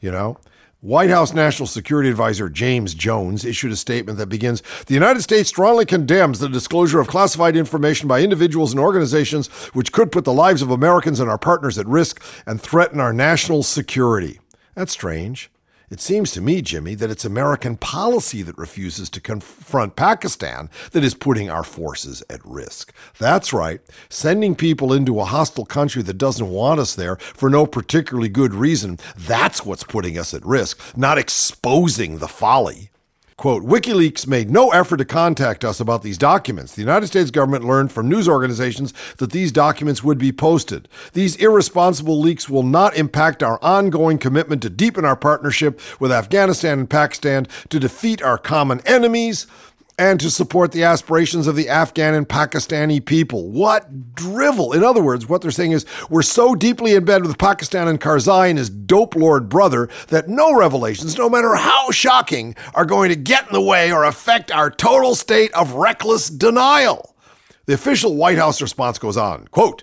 [0.00, 0.38] You know?
[0.86, 5.48] White House National Security Advisor James Jones issued a statement that begins The United States
[5.48, 10.32] strongly condemns the disclosure of classified information by individuals and organizations which could put the
[10.32, 14.38] lives of Americans and our partners at risk and threaten our national security.
[14.76, 15.50] That's strange.
[15.88, 21.04] It seems to me, Jimmy, that it's American policy that refuses to confront Pakistan that
[21.04, 22.92] is putting our forces at risk.
[23.20, 23.80] That's right.
[24.08, 28.52] Sending people into a hostile country that doesn't want us there for no particularly good
[28.52, 32.90] reason, that's what's putting us at risk, not exposing the folly.
[33.38, 36.74] Quote, WikiLeaks made no effort to contact us about these documents.
[36.74, 40.88] The United States government learned from news organizations that these documents would be posted.
[41.12, 46.78] These irresponsible leaks will not impact our ongoing commitment to deepen our partnership with Afghanistan
[46.78, 49.46] and Pakistan to defeat our common enemies
[49.98, 53.50] and to support the aspirations of the Afghan and Pakistani people.
[53.50, 54.72] What drivel!
[54.72, 58.00] In other words, what they're saying is we're so deeply in bed with Pakistan and
[58.00, 63.08] Karzai and his dope lord brother that no revelations, no matter how shocking, are going
[63.08, 67.14] to get in the way or affect our total state of reckless denial.
[67.64, 69.82] The official White House response goes on, quote,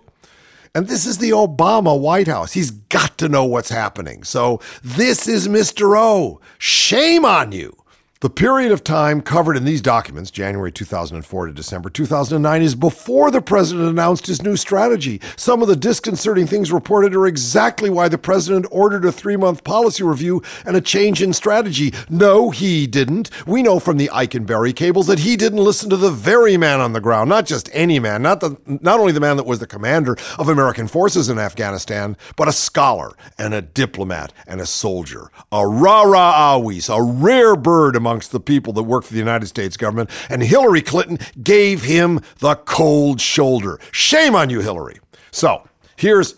[0.76, 2.54] and this is the Obama White House.
[2.54, 4.23] He's got to know what's happening.
[4.23, 5.97] So this is Mr.
[5.97, 6.39] O.
[6.58, 7.76] Shame on you.
[8.24, 13.30] The period of time covered in these documents, January 2004 to December 2009, is before
[13.30, 15.20] the president announced his new strategy.
[15.36, 19.66] Some of the disconcerting things reported are exactly why the president ordered a three month
[19.66, 21.94] policy review and a change in strategy.
[22.10, 23.30] No, he didn't.
[23.46, 26.94] We know from the Eikenberry cables that he didn't listen to the very man on
[26.94, 29.68] the ground, not just any man, not, the, not only the man that was the
[29.68, 35.30] commander of American forces in Afghanistan, but a scholar and a diplomat and a soldier,
[35.52, 39.47] a rara avis, a rare bird among amongst the people that work for the United
[39.47, 43.80] States government, and Hillary Clinton gave him the cold shoulder.
[43.91, 44.99] Shame on you, Hillary.
[45.32, 46.36] So here's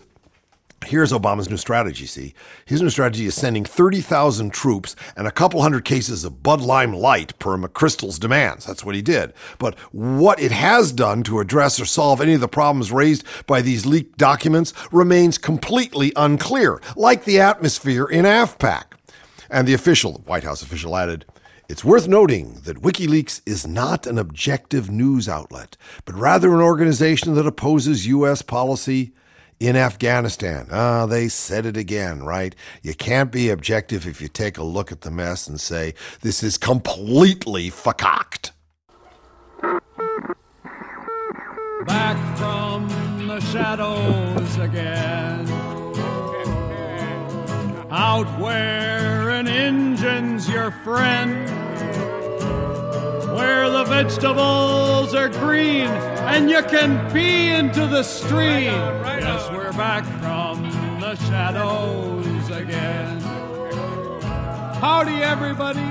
[0.84, 2.32] Here's Obama's new strategy, see?
[2.64, 6.92] His new strategy is sending 30,000 troops and a couple hundred cases of Bud Lime
[6.92, 8.66] Light per McChrystal's demands.
[8.66, 9.32] That's what he did.
[9.58, 13.62] But what it has done to address or solve any of the problems raised by
[13.62, 18.84] these leaked documents remains completely unclear, like the atmosphere in AFPAC.
[19.50, 21.24] And the official, White House official added,
[21.68, 27.34] it's worth noting that WikiLeaks is not an objective news outlet, but rather an organization
[27.34, 28.42] that opposes U.S.
[28.42, 29.12] policy
[29.58, 30.68] in Afghanistan.
[30.70, 32.54] Ah, they said it again, right?
[32.82, 36.42] You can't be objective if you take a look at the mess and say, this
[36.42, 38.52] is completely fucked.
[41.86, 42.88] Back from
[43.26, 45.46] the shadows again.
[47.90, 49.46] Out where an
[49.96, 51.48] engine's your friend.
[53.34, 55.86] Where the vegetables are green
[56.28, 58.64] and you can pee into the stream.
[58.64, 60.64] yes, we're back from
[61.00, 63.20] the shadows again.
[64.82, 65.88] Howdy, everybody.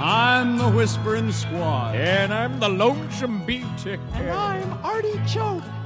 [0.00, 1.96] I'm the Whispering Squad.
[1.96, 3.66] And I'm the Lonesome Beat.
[3.84, 5.77] And I'm Artie Choke, and we're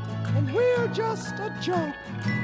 [0.93, 1.95] just a joke.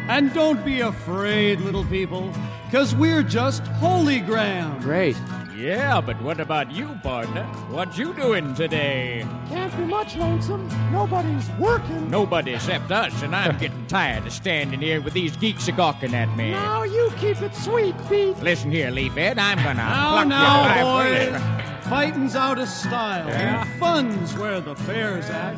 [0.08, 2.32] And don't be afraid, little people,
[2.66, 4.80] because we're just Holy Graham.
[4.80, 5.16] Great.
[5.56, 7.42] Yeah, but what about you, partner?
[7.68, 9.26] What you doing today?
[9.48, 10.68] Can't be much lonesome.
[10.92, 12.08] Nobody's working.
[12.08, 16.14] Nobody except us, and I'm getting tired of standing here with these geeks a gawking
[16.14, 16.52] at me.
[16.52, 18.38] Now you keep it sweet, Pete.
[18.38, 21.42] Listen here, Leafhead, I'm gonna Now, pluck now, your boys.
[21.88, 23.26] Fighting's out of style.
[23.26, 23.62] Yeah.
[23.62, 25.56] And fun's where the fair's at.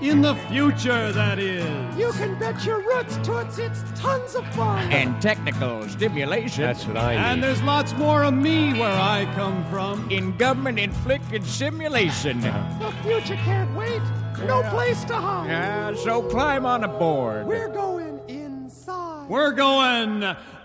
[0.00, 1.64] In the future, that is.
[1.96, 4.90] You can bet your roots toots it's tons of fun.
[4.92, 6.64] And technical stimulation.
[6.64, 10.10] That's what I And there's lots more of me where I come from.
[10.10, 12.40] In government inflicted simulation.
[12.40, 14.02] The future can't wait.
[14.46, 15.50] No place to hide.
[15.50, 17.46] Uh, so climb on aboard.
[17.46, 19.28] We're going inside.
[19.28, 20.20] We're going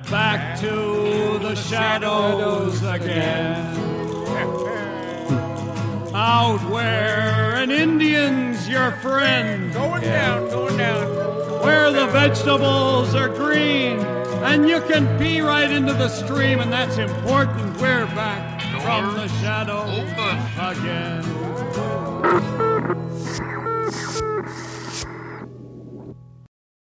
[0.09, 3.75] back to the shadows again.
[6.13, 9.73] Out where an Indian's your friend.
[9.73, 11.07] Going down, going down.
[11.63, 13.99] Where the vegetables are green
[14.43, 17.75] and you can pee right into the stream, and that's important.
[17.79, 20.09] We're back from the shadows
[20.57, 21.25] again.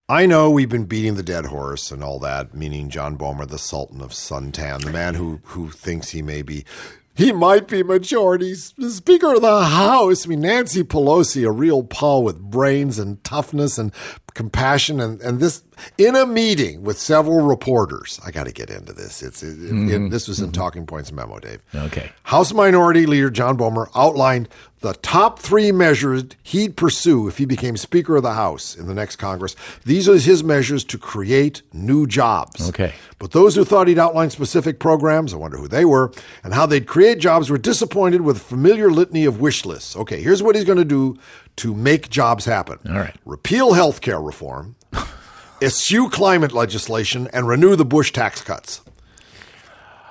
[0.07, 3.57] I know we've been beating the dead horse and all that, meaning John Boehner, the
[3.57, 6.65] Sultan of Suntan, the man who who thinks he may be.
[7.13, 10.25] He might be majority Speaker of the House.
[10.25, 13.91] I mean, Nancy Pelosi, a real pol with brains and toughness and
[14.33, 15.63] compassion, and, and this
[15.97, 18.19] in a meeting with several reporters.
[18.25, 19.21] I got to get into this.
[19.21, 20.09] It's it, it- mm-hmm.
[20.09, 20.53] this was in mm-hmm.
[20.53, 21.63] Talking Points memo, Dave.
[21.73, 22.11] Okay.
[22.23, 24.49] House Minority Leader John Boehner outlined
[24.81, 28.93] the top three measures he'd pursue if he became Speaker of the House in the
[28.93, 29.55] next Congress.
[29.85, 32.67] These are his measures to create new jobs.
[32.69, 32.93] Okay.
[33.19, 36.11] But those who thought he'd outline specific programs, I wonder who they were,
[36.43, 39.95] and how they'd create jobs were disappointed with a familiar litany of wish lists.
[39.95, 41.17] Okay, here's what he's going to do
[41.57, 42.79] to make jobs happen.
[42.89, 43.15] All right.
[43.23, 44.75] Repeal health care reform,
[45.61, 48.81] eschew climate legislation, and renew the Bush tax cuts.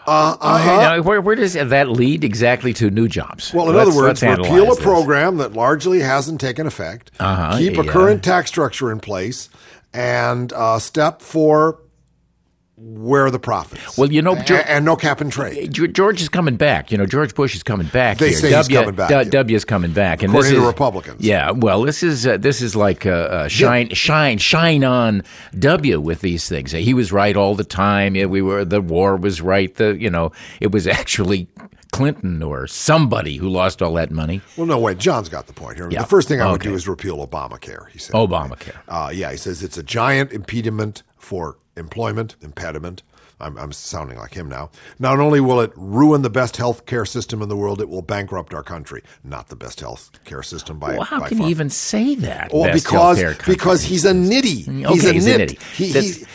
[0.06, 0.76] Uh, uh-huh.
[0.96, 3.52] Now, where, where does that lead exactly to new jobs?
[3.52, 4.80] Well, in Let's- other words, repeal a this.
[4.80, 9.50] program that largely hasn't taken effect, Uh-huh, keep a current tax structure in place,
[9.92, 11.78] and uh, step for
[12.82, 13.98] where are the profits.
[13.98, 15.72] Well, you know, Joe- and no cap and trade.
[15.92, 16.90] George is coming back.
[16.90, 18.16] You know, George Bush is coming back.
[18.18, 18.38] They here.
[18.38, 19.24] say he's W, coming back, yeah.
[19.24, 21.20] W is coming back, and According this to is, Republicans.
[21.22, 25.22] Yeah, well, this is uh, this is like uh, uh, shine, shine, shine on
[25.58, 26.72] W with these things.
[26.72, 28.16] He was right all the time.
[28.16, 28.64] Yeah, we were.
[28.64, 29.74] The war was right.
[29.74, 31.48] The you know, it was actually
[31.92, 34.40] Clinton or somebody who lost all that money.
[34.56, 34.96] Well, no, wait.
[34.98, 35.90] John's got the point here.
[35.90, 36.00] Yeah.
[36.00, 36.70] The first thing I would Okay.
[36.70, 37.88] do is repeal Obamacare.
[37.90, 38.14] He said.
[38.14, 38.76] Obamacare.
[38.88, 43.04] Uh, yeah, he says it's a giant impediment for employment, impediment.
[43.42, 44.70] I'm, I'm sounding like him now.
[44.98, 48.02] Not only will it ruin the best health care system in the world, it will
[48.02, 49.02] bankrupt our country.
[49.24, 51.46] Not the best health care system by, Well, how by can far.
[51.46, 52.52] you even say that?
[52.52, 54.84] Well, Best because because he's a nitty.
[54.84, 55.40] Okay, he's a he's nit.
[55.52, 55.62] a nitty.
[55.74, 55.86] He,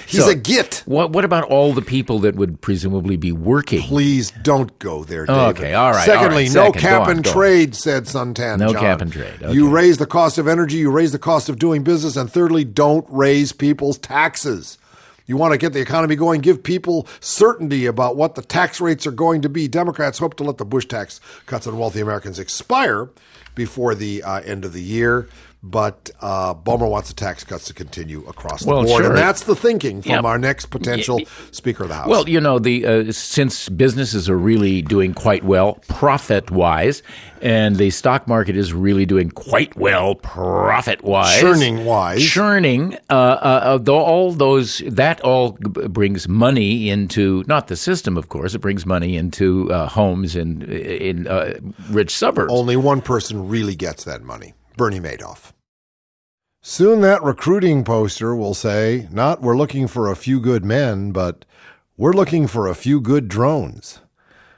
[0.07, 0.81] he's so, a git.
[0.87, 3.81] What what about all the people that would presumably be working?
[3.81, 5.57] Please don't go there, David.
[5.59, 7.35] Okay, all right, all Secondly, right, no cap on, and go on.
[7.35, 8.57] trade, said Suntan.
[8.57, 8.81] No John.
[8.81, 9.53] cap and trade, okay.
[9.53, 12.63] You raise the cost of energy, you raise the cost of doing business, and thirdly,
[12.63, 14.79] don't raise people's taxes.
[15.25, 19.07] You want to get the economy going, give people certainty about what the tax rates
[19.07, 19.67] are going to be.
[19.67, 23.09] Democrats hope to let the Bush tax cuts on wealthy Americans expire
[23.55, 25.27] before the uh, end of the year.
[25.67, 29.09] But uh, wants the tax cuts to continue across the Well, board, sure.
[29.09, 30.23] and that's the thinking from Yep.
[30.23, 31.19] our next potential
[31.51, 32.07] Speaker of the House.
[32.07, 37.01] Well, you know, the uh, since businesses are really doing quite well profit wise,
[37.41, 42.23] and the stock market is really doing quite well profit wise, Churning-wise.
[42.23, 42.93] churning.
[43.09, 48.53] Uh, uh, uh, all those that all brings money into not the system, of course.
[48.53, 51.55] It brings money into uh, homes in in uh,
[51.89, 52.53] rich suburbs.
[52.53, 55.53] Only one person really gets that money Bernie Madoff.
[56.67, 61.45] Soon that recruiting poster will say, not we're looking for a few good men, but
[61.95, 63.99] we're looking for a few good drones.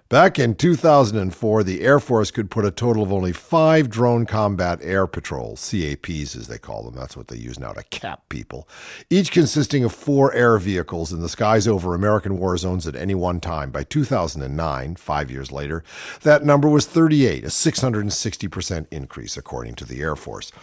[0.08, 4.80] Back in 2004, the Air Force could put a total of only five drone combat
[4.82, 6.96] air patrols, CAPs as they call them.
[6.96, 8.70] That's what they use now to cap people,
[9.10, 13.16] each consisting of four air vehicles in the skies over American war zones at any
[13.16, 13.70] one time.
[13.70, 15.84] By 2009, five years later,
[16.22, 20.54] that number was 38, a 660% increase, according to the Air Force.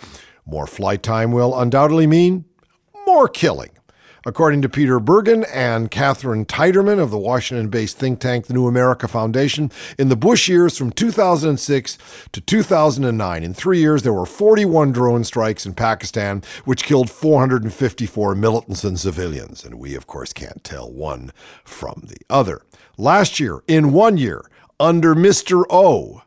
[0.47, 2.45] More flight time will undoubtedly mean
[3.07, 3.71] more killing.
[4.27, 8.67] According to Peter Bergen and Katherine Tiedemann of the Washington based think tank, the New
[8.67, 11.99] America Foundation, in the Bush years from 2006
[12.33, 18.35] to 2009, in three years, there were 41 drone strikes in Pakistan, which killed 454
[18.35, 19.63] militants and civilians.
[19.63, 21.31] And we, of course, can't tell one
[21.63, 22.63] from the other.
[22.97, 24.43] Last year, in one year,
[24.81, 25.65] under Mr.
[25.69, 26.23] O,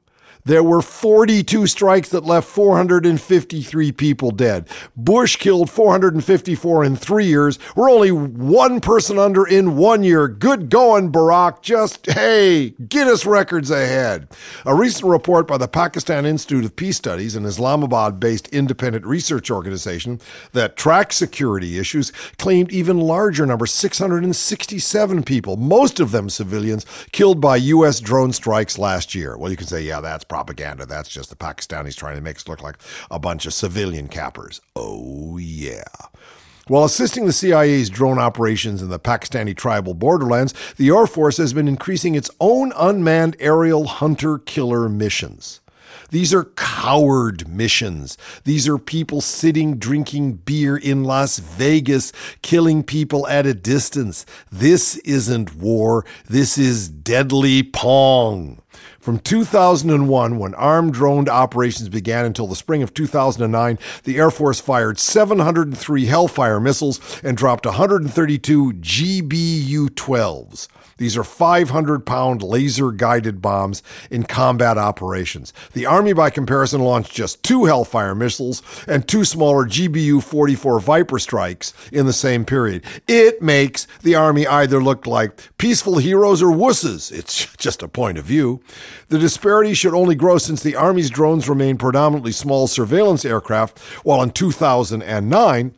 [0.48, 4.70] there were 42 strikes that left 453 people dead.
[4.96, 7.60] Bush killed 454 in three years.
[7.76, 10.30] We're only one person under in one year.
[10.30, 11.62] Good going, Barack.
[11.62, 14.30] Just, hey, get us records ahead.
[14.66, 19.52] A recent report by the Pakistan Institute of Peace Studies, an Islamabad based independent research
[19.52, 20.22] organization
[20.54, 27.42] that tracks security issues, claimed even larger numbers 667 people, most of them civilians, killed
[27.42, 28.00] by U.S.
[28.00, 29.38] drone strikes last year.
[29.38, 30.86] Well, you can say, yeah, that's propaganda.
[30.86, 32.78] That's just the Pakistanis trying to make us look like
[33.10, 34.62] a bunch of civilian cappers.
[34.76, 35.84] Oh, yeah.
[36.68, 41.54] While assisting the CIA's drone operations in the Pakistani tribal borderlands, the Air Force has
[41.54, 45.60] been increasing its own unmanned aerial hunter killer missions.
[46.10, 48.18] These are coward missions.
[48.44, 54.26] These are people sitting drinking beer in Las Vegas, killing people at a distance.
[54.52, 56.06] This isn't war.
[56.30, 58.62] This is deadly pong.
[59.00, 64.60] From 2001, when armed drone operations began until the spring of 2009, the Air Force
[64.60, 70.68] fired 703 Hellfire missiles and dropped 132 GBU 12s.
[70.98, 75.54] These are 500 pound laser guided bombs in combat operations.
[75.74, 81.20] The Army, by comparison, launched just two Hellfire missiles and two smaller GBU 44 Viper
[81.20, 82.84] strikes in the same period.
[83.08, 87.12] It makes the Army either look like peaceful heroes or wusses.
[87.12, 88.62] It's just a point of view.
[89.10, 94.22] The disparity should only grow since the Army's drones remain predominantly small surveillance aircraft, while
[94.22, 95.74] in 2009,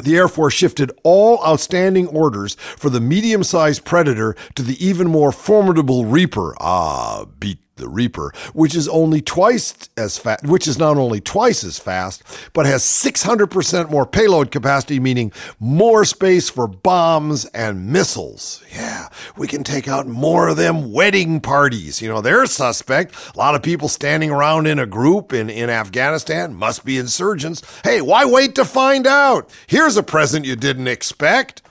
[0.00, 5.08] the Air Force shifted all outstanding orders for the medium sized Predator to the even
[5.08, 6.54] more formidable Reaper.
[6.60, 11.64] Ah, beat the Reaper, which is only twice as fast, which is not only twice
[11.64, 18.62] as fast, but has 600% more payload capacity, meaning more space for bombs and missiles.
[18.72, 22.02] Yeah, we can take out more of them wedding parties.
[22.02, 23.14] You know, they're suspect.
[23.34, 27.62] A lot of people standing around in a group in, in Afghanistan must be insurgents.
[27.84, 29.50] Hey, why wait to find out?
[29.66, 31.62] Here's a present you didn't expect.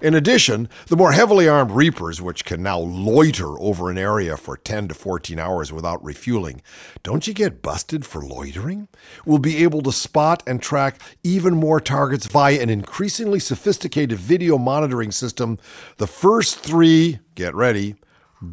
[0.00, 4.56] In addition, the more heavily armed Reapers, which can now loiter over an area for
[4.56, 6.62] 10 to 14 hours without refueling,
[7.02, 8.88] don't you get busted for loitering?
[9.26, 14.56] Will be able to spot and track even more targets via an increasingly sophisticated video
[14.56, 15.58] monitoring system.
[15.98, 17.96] The first three, get ready,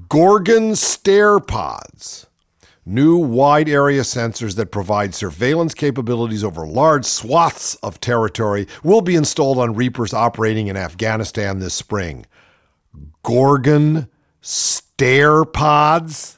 [0.10, 2.28] Gorgon Stare Pods
[2.88, 9.16] new wide area sensors that provide surveillance capabilities over large swaths of territory will be
[9.16, 12.26] installed on Reapers operating in Afghanistan this spring.
[13.24, 14.08] Gorgon
[14.42, 16.37] stare pods?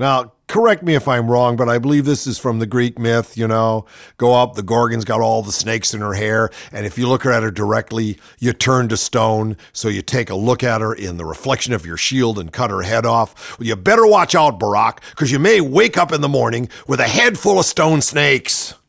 [0.00, 3.36] Now, correct me if I'm wrong, but I believe this is from the Greek myth,
[3.36, 3.84] you know.
[4.16, 7.26] Go up, the Gorgon's got all the snakes in her hair, and if you look
[7.26, 9.58] at her directly, you turn to stone.
[9.74, 12.70] So you take a look at her in the reflection of your shield and cut
[12.70, 13.58] her head off.
[13.58, 16.98] Well, you better watch out, Barack, because you may wake up in the morning with
[16.98, 18.79] a head full of stone snakes.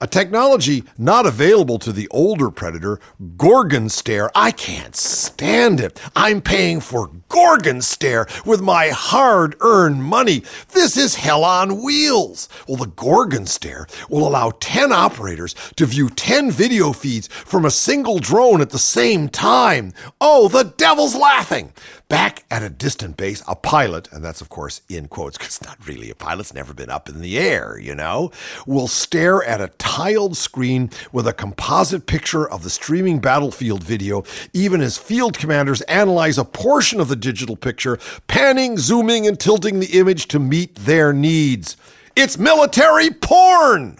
[0.00, 2.98] A technology not available to the older Predator,
[3.36, 4.30] Gorgon Stare.
[4.34, 6.00] I can't stand it.
[6.16, 10.42] I'm paying for Gorgon Stare with my hard earned money.
[10.72, 12.48] This is hell on wheels.
[12.66, 17.70] Well, the Gorgon Stare will allow 10 operators to view 10 video feeds from a
[17.70, 19.92] single drone at the same time.
[20.20, 21.72] Oh, the devil's laughing.
[22.14, 25.64] Back at a distant base, a pilot, and that's of course in quotes because it's
[25.64, 28.30] not really a pilot's never been up in the air, you know,
[28.68, 34.22] will stare at a tiled screen with a composite picture of the streaming battlefield video,
[34.52, 37.98] even as field commanders analyze a portion of the digital picture,
[38.28, 41.76] panning, zooming, and tilting the image to meet their needs.
[42.14, 43.98] It's military porn!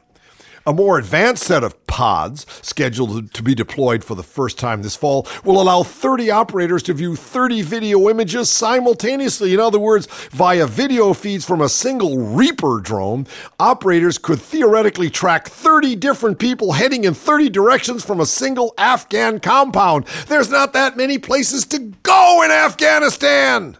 [0.66, 4.96] A more advanced set of pods, scheduled to be deployed for the first time this
[4.96, 9.54] fall, will allow 30 operators to view 30 video images simultaneously.
[9.54, 13.28] In other words, via video feeds from a single Reaper drone,
[13.60, 19.38] operators could theoretically track 30 different people heading in 30 directions from a single Afghan
[19.38, 20.06] compound.
[20.26, 23.76] There's not that many places to go in Afghanistan!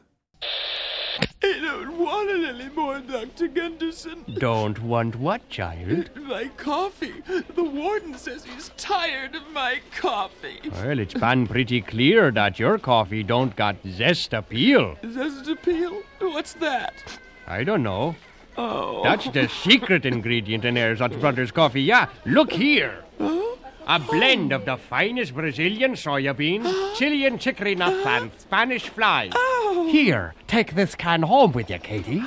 [1.45, 3.49] I don't want it anymore, Dr.
[3.49, 4.24] Gunderson.
[4.38, 6.09] Don't want what, child?
[6.16, 7.22] My coffee.
[7.55, 10.61] The warden says he's tired of my coffee.
[10.72, 14.97] Well, it's been pretty clear that your coffee don't got zest appeal.
[15.12, 16.03] Zest appeal?
[16.18, 16.95] What's that?
[17.47, 18.16] I don't know.
[18.57, 19.03] Oh.
[19.03, 21.82] That's the secret ingredient in Ersatz Brothers coffee.
[21.82, 23.05] Yeah, look here.
[23.87, 26.66] A blend of the finest Brazilian soya beans,
[26.99, 29.32] Chilean chicory nuts, and Spanish flies.
[29.35, 29.89] Oh.
[29.91, 32.22] Here, take this can home with you, Katie.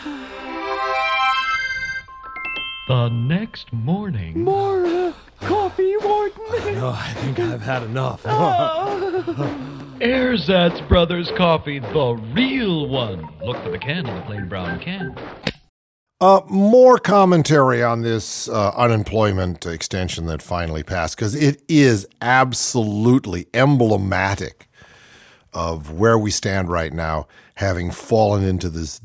[2.88, 4.43] The next morning.
[4.43, 6.76] More coffee, warden.
[6.76, 8.22] No, I think I've had enough.
[8.26, 9.97] Oh.
[9.99, 13.28] Ersatz Brothers Coffee, the real one.
[13.43, 15.18] Look for the can on the plain brown can.
[16.20, 23.45] Uh, more commentary on this uh, unemployment extension that finally passed because it is absolutely
[23.53, 24.68] emblematic
[25.53, 28.99] of where we stand right now, having fallen into this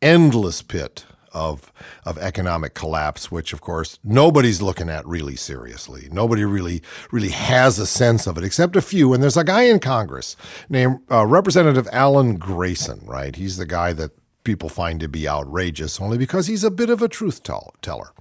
[0.00, 1.70] endless pit of
[2.06, 6.08] of economic collapse, which of course nobody's looking at really seriously.
[6.10, 9.12] Nobody really really has a sense of it, except a few.
[9.12, 10.34] And there's a guy in Congress
[10.70, 13.02] named uh, Representative Alan Grayson.
[13.04, 14.12] Right, he's the guy that
[14.48, 18.12] people find to be outrageous only because he's a bit of a truth tell- teller.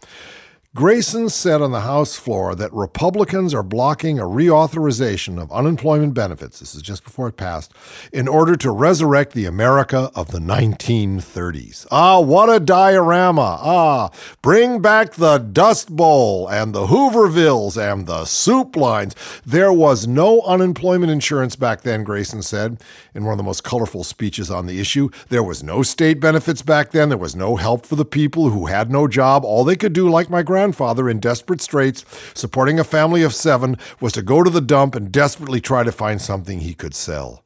[0.76, 6.59] Grayson said on the House floor that Republicans are blocking a reauthorization of unemployment benefits,
[6.59, 7.74] this is just before it passed,
[8.13, 11.88] in order to resurrect the America of the 1930s.
[11.89, 13.57] Ah, what a diorama!
[13.59, 14.11] Ah,
[14.43, 19.15] bring back the Dust Bowl and the Hoovervilles and the soup lines.
[19.43, 22.84] There was no unemployment insurance back then, Grayson said
[23.15, 25.09] in one of the most colorful speeches on the issue.
[25.30, 27.09] There was no state benefits back then.
[27.09, 29.43] There was no help for the people who had no job.
[29.43, 32.03] All they could do, like my grandfather, in desperate straits,
[32.34, 35.91] supporting a family of seven, was to go to the dump and desperately try to
[35.91, 37.43] find something he could sell.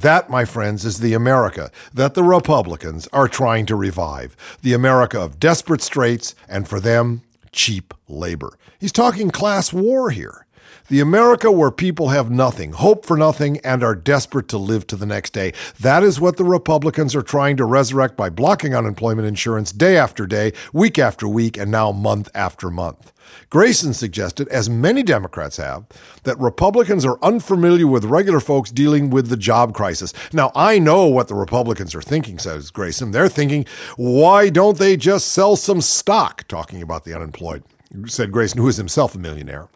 [0.00, 4.34] That, my friends, is the America that the Republicans are trying to revive.
[4.62, 7.20] The America of desperate straits and, for them,
[7.52, 8.56] cheap labor.
[8.80, 10.46] He's talking class war here.
[10.90, 14.96] The America where people have nothing, hope for nothing, and are desperate to live to
[14.96, 15.52] the next day.
[15.78, 20.26] That is what the Republicans are trying to resurrect by blocking unemployment insurance day after
[20.26, 23.12] day, week after week, and now month after month.
[23.50, 25.84] Grayson suggested, as many Democrats have,
[26.22, 30.14] that Republicans are unfamiliar with regular folks dealing with the job crisis.
[30.32, 33.10] Now, I know what the Republicans are thinking, says Grayson.
[33.10, 33.66] They're thinking,
[33.98, 36.48] why don't they just sell some stock?
[36.48, 37.62] Talking about the unemployed,
[38.06, 39.68] said Grayson, who is himself a millionaire.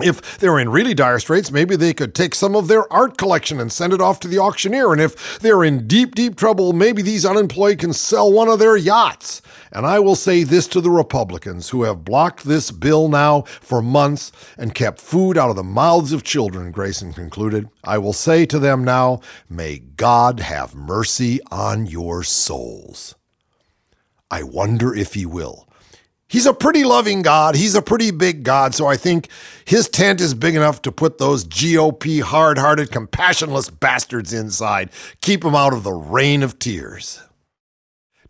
[0.00, 3.60] If they're in really dire straits, maybe they could take some of their art collection
[3.60, 4.90] and send it off to the auctioneer.
[4.90, 8.74] And if they're in deep, deep trouble, maybe these unemployed can sell one of their
[8.74, 9.42] yachts.
[9.70, 13.82] And I will say this to the Republicans who have blocked this bill now for
[13.82, 17.68] months and kept food out of the mouths of children, Grayson concluded.
[17.84, 19.20] I will say to them now,
[19.50, 23.14] may God have mercy on your souls.
[24.30, 25.68] I wonder if he will.
[26.32, 27.56] He's a pretty loving God.
[27.56, 28.74] He's a pretty big God.
[28.74, 29.28] So I think
[29.66, 34.88] his tent is big enough to put those GOP hard hearted, compassionless bastards inside.
[35.20, 37.22] Keep them out of the rain of tears.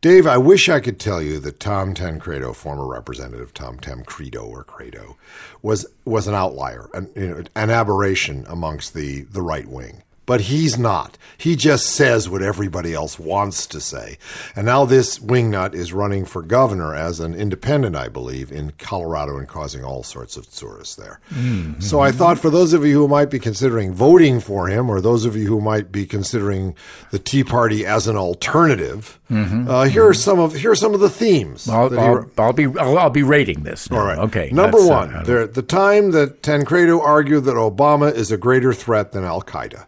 [0.00, 4.64] Dave, I wish I could tell you that Tom Tancredo, former representative Tom Tancredo or
[4.64, 5.16] Credo,
[5.62, 10.02] was was an outlier, an, you know, an aberration amongst the the right wing.
[10.24, 11.18] But he's not.
[11.36, 14.18] He just says what everybody else wants to say.
[14.54, 19.36] And now this wingnut is running for governor as an independent, I believe, in Colorado
[19.36, 21.18] and causing all sorts of tourists there.
[21.34, 21.80] Mm-hmm.
[21.80, 25.00] So I thought for those of you who might be considering voting for him, or
[25.00, 26.76] those of you who might be considering
[27.10, 29.68] the Tea Party as an alternative, Mhm.
[29.68, 31.68] uh, here are some of here are some of the themes.
[31.68, 32.30] I'll, that I'll.
[32.38, 33.90] I'll be I'll, I'll be rating this.
[33.90, 33.98] Now.
[33.98, 34.18] All right.
[34.18, 34.50] Okay.
[34.52, 39.12] Number uh, one, there, the time that Tancredo argued that Obama is a greater threat
[39.12, 39.86] than Al Qaeda.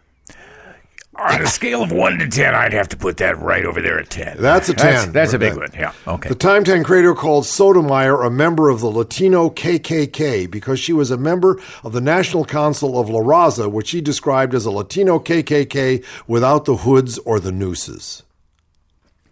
[1.17, 3.99] On a scale of one to ten, I'd have to put that right over there
[3.99, 4.37] at ten.
[4.39, 5.11] That's a 10.
[5.11, 5.69] That's, a big That- one.
[5.73, 5.93] Yeah.
[6.07, 6.29] Okay.
[6.29, 11.17] The time Tancredo called Sotomayor a member of the Latino KKK because she was a
[11.17, 16.03] member of the National Council of La Raza, which he described as a Latino KKK
[16.27, 18.23] without the hoods or the nooses.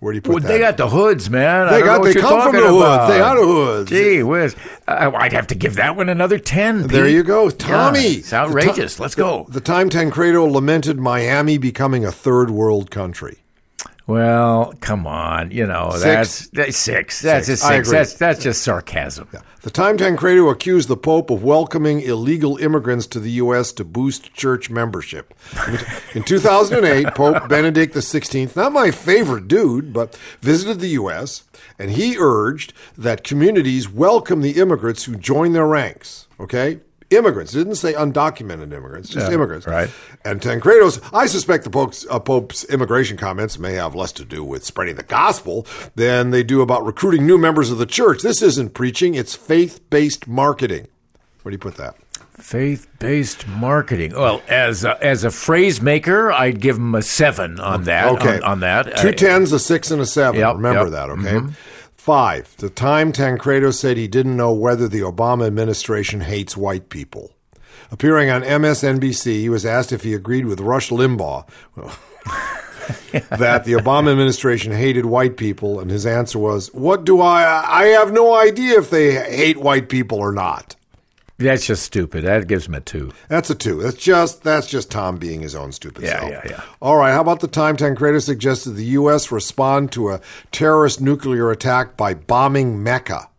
[0.04, 0.48] Where do you put Well, that?
[0.50, 1.68] they got the hoods, man.
[1.68, 2.76] I They got- they come from the hoods.
[2.84, 3.08] about.
[3.08, 3.90] They got the hoods.
[3.90, 4.54] Gee whiz.
[4.86, 6.88] Uh, I'd have to give that one another 10.
[6.88, 8.00] There you go, Yeah, Tommy.
[8.16, 9.00] it's outrageous.
[9.00, 9.46] Let's go.
[9.48, 13.43] The time Tancredo lamented Miami becoming a third world country.
[14.06, 15.52] Well, come on.
[15.52, 16.04] You know, Six.
[16.04, 17.22] that's, that's six.
[17.22, 17.64] That's Six.
[17.64, 17.90] I six.
[17.90, 19.30] That's, that's just sarcasm.
[19.62, 23.72] The time Tancredo accused the Pope of welcoming illegal immigrants to the U.S.
[23.74, 25.34] to boost church membership.
[26.14, 31.44] In 2008, Pope Benedict XVI, not my favorite dude, but visited the U.S.,
[31.80, 36.82] and he urged that communities welcome the immigrants who join their ranks, okay?
[37.16, 37.54] Immigrants.
[37.54, 39.66] It didn't say undocumented immigrants, just Yeah, immigrants.
[39.68, 39.90] right.
[40.26, 44.44] And Tancredo's, I suspect the Pope's, uh, Pope's immigration comments may have less to do
[44.44, 48.22] with spreading the gospel than they do about recruiting new members of the church.
[48.22, 50.88] This isn't preaching, it's faith based marketing.
[51.42, 51.96] Where do you put that?
[52.38, 54.14] Faith-based marketing.
[54.14, 58.08] Well, as a, as a phrase maker, I'd give him a seven on that.
[58.14, 58.38] Okay.
[58.38, 58.98] on, on that.
[58.98, 60.40] Two Uh, a six, and a seven.
[60.40, 60.92] Yep, Remember yep.
[60.92, 61.22] that, okay?
[61.40, 61.54] Mhm.
[62.04, 67.32] Five, the time Tancredo said he didn't know whether the Obama administration hates white people.
[67.94, 71.48] Appearing on MSNBC, he was asked if he agreed with Rush Limbaugh
[73.30, 77.64] that the Obama administration hated white people, and his answer was, What do I?
[77.66, 80.76] I have no idea if they hate white people or not.
[81.44, 82.24] That's just stupid.
[82.24, 83.12] That gives him a two.
[83.28, 83.82] That's a two.
[83.82, 86.32] That's just that's just Tom being his own stupid Yeah, self.
[86.32, 86.62] yeah, yeah.
[86.82, 87.12] All right.
[87.12, 89.32] How about the time Tancredo suggested the U.S.
[89.32, 90.22] respond to a
[90.52, 93.30] terrorist nuclear attack by bombing Mecca?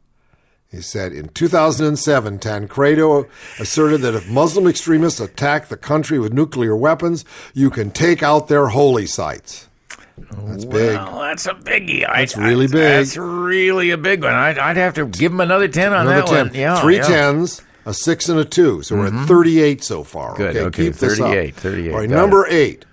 [0.70, 3.26] He said in 2007, Tancredo
[3.60, 7.24] asserted that if Muslim extremists attack the country with nuclear weapons,
[7.54, 9.68] you can take out their holy sites.
[10.16, 10.96] That's big.
[10.96, 12.08] Well, that's a biggie.
[12.08, 12.72] I- That's really I- big.
[12.72, 14.32] That's really a big one.
[14.34, 16.46] I'd, I'd have to give him another ten on Another that 10.
[16.48, 16.54] one.
[16.54, 17.02] Yeah, Three yeah.
[17.06, 18.82] tens, a six, and a two.
[18.82, 19.22] So we're Mhm.
[19.22, 20.34] at 38 so far.
[20.36, 21.26] Good, okay, keep this up.
[21.28, 22.84] 38, 38, All right, got number eight.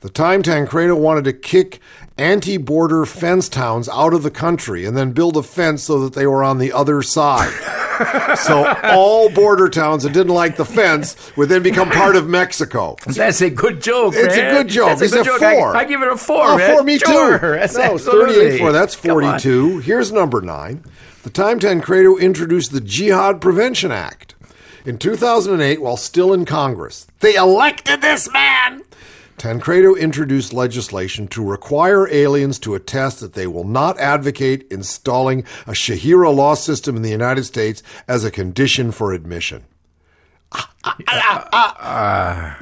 [0.00, 1.80] The time Tancredo wanted to kick
[2.16, 6.14] anti border fence towns out of the country and then build a fence so that
[6.14, 7.50] they were on the other side.
[8.36, 12.94] so all border towns that didn't like the fence would then become part of Mexico.
[13.06, 14.14] That's a good joke.
[14.16, 14.54] It's man.
[14.54, 14.98] a good joke.
[14.98, 15.42] That's a good a joke.
[15.42, 15.76] I- four.
[15.76, 16.44] I, give it a four.
[16.44, 16.74] Oh, man.
[16.74, 17.38] four, me Sure.
[17.40, 17.46] too.
[17.48, 18.34] That's no, absolutely.
[18.34, 19.78] 38 for that's 42.
[19.78, 20.84] Here's number nine.
[21.24, 24.36] The time Tancredo introduced the Jihad Prevention Act.
[24.84, 28.82] In 2008, while still in Congress, they elected this man.
[29.36, 35.74] Tancredo introduced legislation to require aliens to attest that they will not advocate installing a
[35.74, 39.64] Sharia law system in the United States as a condition for admission.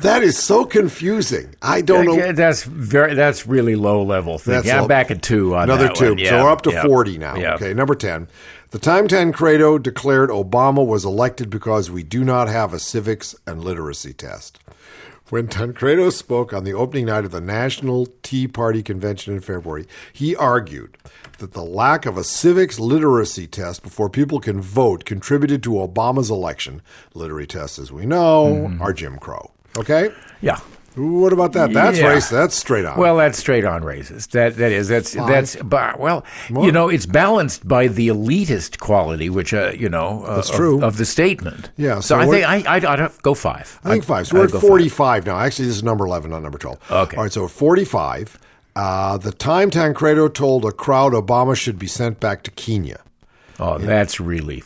[0.01, 1.55] That is so confusing.
[1.63, 2.15] I don't know.
[2.15, 3.15] Yeah, That's very.
[3.15, 4.55] That's really low level thing.
[4.55, 4.83] That's yeah.
[4.83, 6.15] I'm back at two on Another two.
[6.15, 6.25] one.
[6.25, 7.37] So we're up to yeah, 40 now.
[7.37, 7.55] yeah.
[7.55, 8.29] Okay, number 10.
[8.71, 13.63] The time Tancredo declared Obama was elected because we do not have a civics and
[13.63, 14.59] literacy test.
[15.29, 19.87] When Tancredo spoke on the opening night of the National Tea Party convention in February,
[20.13, 20.97] he argued
[21.39, 26.31] that the lack of a civics literacy test before people can vote contributed to Obama's
[26.31, 26.83] election.
[27.15, 28.83] Literary tests, as we know, mm-hmm.
[28.83, 29.53] are Jim Crow.
[29.77, 30.11] Okay?
[30.41, 30.61] Yeah.
[30.97, 31.73] What about that?
[31.73, 32.09] That's Yeah.
[32.09, 32.29] race.
[32.31, 32.99] That's straight on.
[32.99, 34.31] Well, that's straight on racist.
[34.31, 35.29] That that is that's Why?
[35.31, 40.25] that's but, well, you know, it's balanced by the elitist quality, which uh, you know,
[40.25, 40.83] uh, That's true.
[40.83, 41.71] of, the statement.
[41.77, 43.79] Yeah, So, so I think I I'd, I'd go five.
[43.85, 44.33] I think I'd- five.
[44.33, 45.39] We're I'd at 45 now.
[45.39, 46.79] Actually, this is number 11, not number 12.
[46.91, 47.17] Okay.
[47.17, 48.39] All right, so 45.
[48.75, 53.01] Uh, the time Tancredo told a crowd Obama should be sent back to Kenya.
[53.59, 54.63] Oh, that's really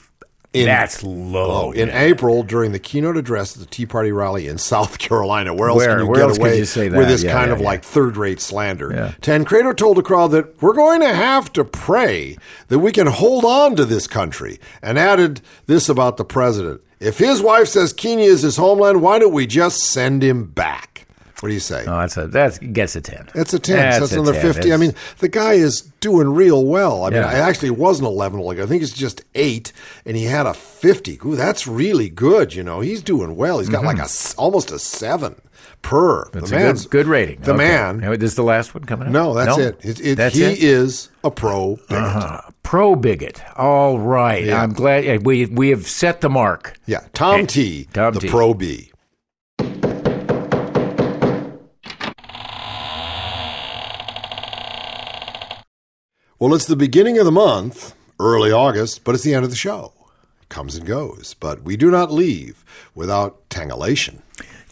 [0.52, 1.66] In- that's oh, low.
[1.68, 1.96] Oh, in man.
[2.10, 5.78] April, during the keynote address at the Tea Party rally in South Carolina, where else
[5.78, 6.60] Where- can you get away you
[6.96, 7.64] with this Yeah, kind yeah, of yeah.
[7.66, 8.92] like third-rate slander?
[8.92, 9.12] Yeah.
[9.20, 12.36] Tancredo told the crowd that we're going to have to pray
[12.68, 17.18] that we can hold on to this country, and added this about the president: If
[17.18, 20.99] his wife says Kenya is his homeland, why don't we just send him back?
[21.40, 21.84] What do you say?
[21.86, 23.28] Oh, that's a that gets a ten.
[23.34, 23.76] It's a 10.
[23.76, 24.52] That's so that's another 10.
[24.54, 24.72] 50.
[24.72, 27.04] I mean, the guy is doing real well.
[27.04, 27.30] I mean, Yeah.
[27.32, 28.40] it actually wasn't 11.
[28.40, 29.72] Like, I think it's just 8,
[30.04, 31.18] and he had a 50.
[31.24, 32.80] Ooh, that's really good, you know.
[32.80, 33.58] He's doing well.
[33.58, 35.40] He's got like a, almost a 7
[35.82, 36.24] per.
[36.26, 36.38] Mm-hmm.
[36.38, 37.40] That's the a man's, good, good rating.
[37.40, 37.58] The Okay.
[37.58, 37.98] man.
[38.00, 39.12] Now, This is the last one coming up.
[39.12, 39.78] No, that's it.
[39.82, 40.62] it, it That's he it?
[40.62, 41.96] is a pro bigot.
[41.96, 42.40] Uh-huh.
[42.62, 43.40] Pro bigot.
[43.56, 44.44] All right.
[44.44, 44.62] Yeah.
[44.62, 46.78] I'm glad we we have set the mark.
[46.86, 47.00] Yeah.
[47.14, 48.28] Tom Hey, T, Tom the T.
[48.28, 48.92] pro B.
[56.40, 59.56] Well, it's the beginning of the month, early August, but it's the end of the
[59.56, 59.92] show.
[60.40, 62.64] It comes and goes, but we do not leave
[62.94, 64.22] without tangulation.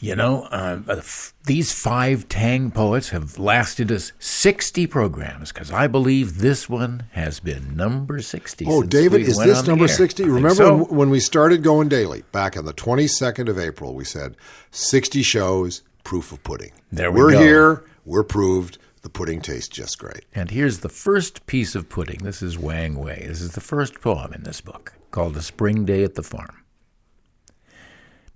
[0.00, 5.88] You know, uh, f- these five Tang poets have lasted us 60 programs because I
[5.88, 8.64] believe this one has been number 60.
[8.66, 10.24] Oh, David, is this number 60?
[10.24, 10.84] Remember so.
[10.84, 14.36] when, we started going daily back on the 22nd of April, we said
[14.70, 16.72] 60 shows, proof of pudding.
[16.90, 17.26] There we go.
[17.26, 17.40] We're go.
[17.40, 20.24] here, we're proved, the pudding tastes just great.
[20.34, 22.18] And here's the first piece of pudding.
[22.18, 23.24] This is Wang Wei.
[23.26, 26.64] This is the first poem in this book called A Spring Day at the Farm.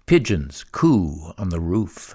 [0.06, 2.14] Pigeons coo on the roof.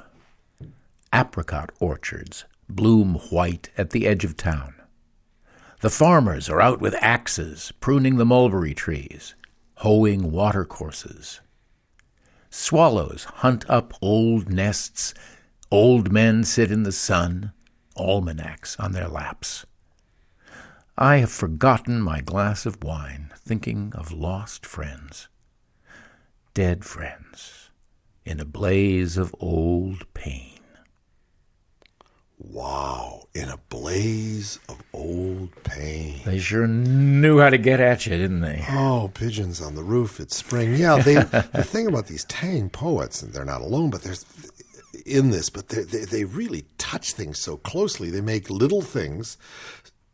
[1.14, 4.76] Apricot orchards bloom white at the edge of town.
[5.82, 9.36] The farmers are out with axes, pruning the mulberry trees,
[9.76, 11.40] hoeing watercourses.
[12.50, 15.14] Swallows hunt up old nests.
[15.70, 17.52] Old men sit in the sun,
[17.98, 19.66] almanacs on their laps.
[20.98, 25.28] I have forgotten my glass of wine, thinking of lost friends,
[26.54, 27.70] dead friends,
[28.26, 30.54] in a blaze of old pain.
[32.40, 36.22] Wow, in a blaze of old pain.
[36.24, 38.64] They sure knew how to get at you, didn't they?
[38.70, 40.76] Oh, pigeons on the roof, it's spring.
[40.76, 41.16] Yeah, they,
[41.54, 44.24] the thing about these Tang poets, and they're not alone, but there's
[45.08, 48.10] in this, but they, they, they really touch things so closely.
[48.10, 49.38] They make little things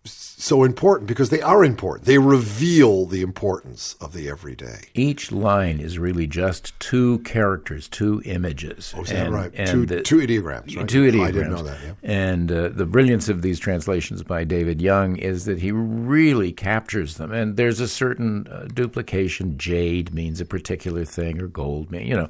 [0.06, 2.06] so important because they are important.
[2.06, 4.82] They reveal the importance of the everyday.
[4.94, 8.94] Each line is really just two characters, two images.
[8.98, 9.54] Oh, is that right?
[9.66, 10.88] Two, the- two ideograms, right?
[10.90, 11.26] Two ideograms.
[11.28, 11.94] I didn't know that, yeah.
[12.04, 17.16] And uh, the brilliance of these translations by David Young is that he really captures
[17.16, 17.32] them.
[17.32, 19.58] And there's a certain uh, duplication.
[19.58, 22.28] Jade means a particular thing, or gold mean, you know.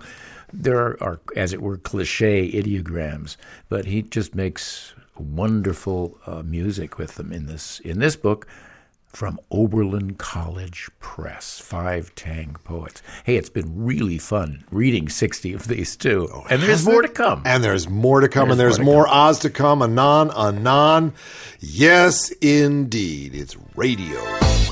[0.54, 3.38] There are, are, as it were, cliche ideograms,
[3.70, 8.48] but he just makes wonderful uh, music with them in this in this book
[9.08, 11.60] from Oberlin College Press.
[11.60, 13.02] Five Tang poets.
[13.24, 17.08] Hey, it's been really fun reading sixty of these too, and there's more it?
[17.08, 17.42] to come.
[17.46, 19.82] And there's more to come, and There's there's more more Oz to come.
[19.82, 21.14] Anon, anon.
[21.60, 23.36] Yes, indeed.
[23.36, 24.20] It's radio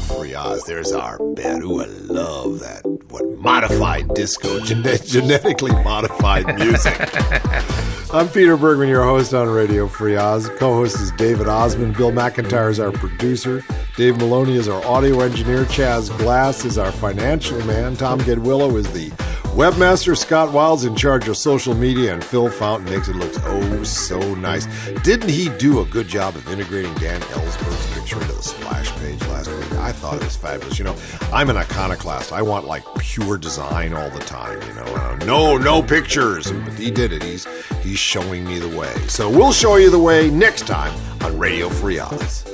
[0.08, 0.66] free Oz.
[0.66, 1.64] There's our bed.
[1.64, 2.84] Ooh, I love that.
[3.12, 6.96] What modified disco, gene- genetically modified music.
[8.14, 10.48] I'm Peter Bergman, your host on Radio Free Oz.
[10.58, 11.96] Co-host is David Ossman.
[11.96, 13.66] Bill McIntyre is our producer.
[13.98, 15.66] Dave Maloney is our audio engineer.
[15.66, 17.98] Chaz Glass is our financial man.
[17.98, 19.10] Tom Gedwillow is the
[19.52, 20.18] webmaster.
[20.18, 24.20] Scott Wild's in charge of social media, and Phil Fountain makes it look oh so
[24.36, 24.66] nice.
[25.04, 29.22] Didn't he do a good job of integrating Dan Ellsberg's picture into the splash page
[29.28, 29.72] last week?
[29.74, 30.78] I thought it was fabulous.
[30.78, 30.96] You know,
[31.34, 32.32] I'm an iconoclast.
[32.32, 34.62] I want like pure design all the time.
[34.68, 36.52] You know, uh, no no pictures.
[36.52, 37.24] But he did it.
[37.24, 37.46] He's
[37.82, 38.94] he's showing me the way.
[39.08, 42.51] So we'll show you the way next time on Radio Free Oz.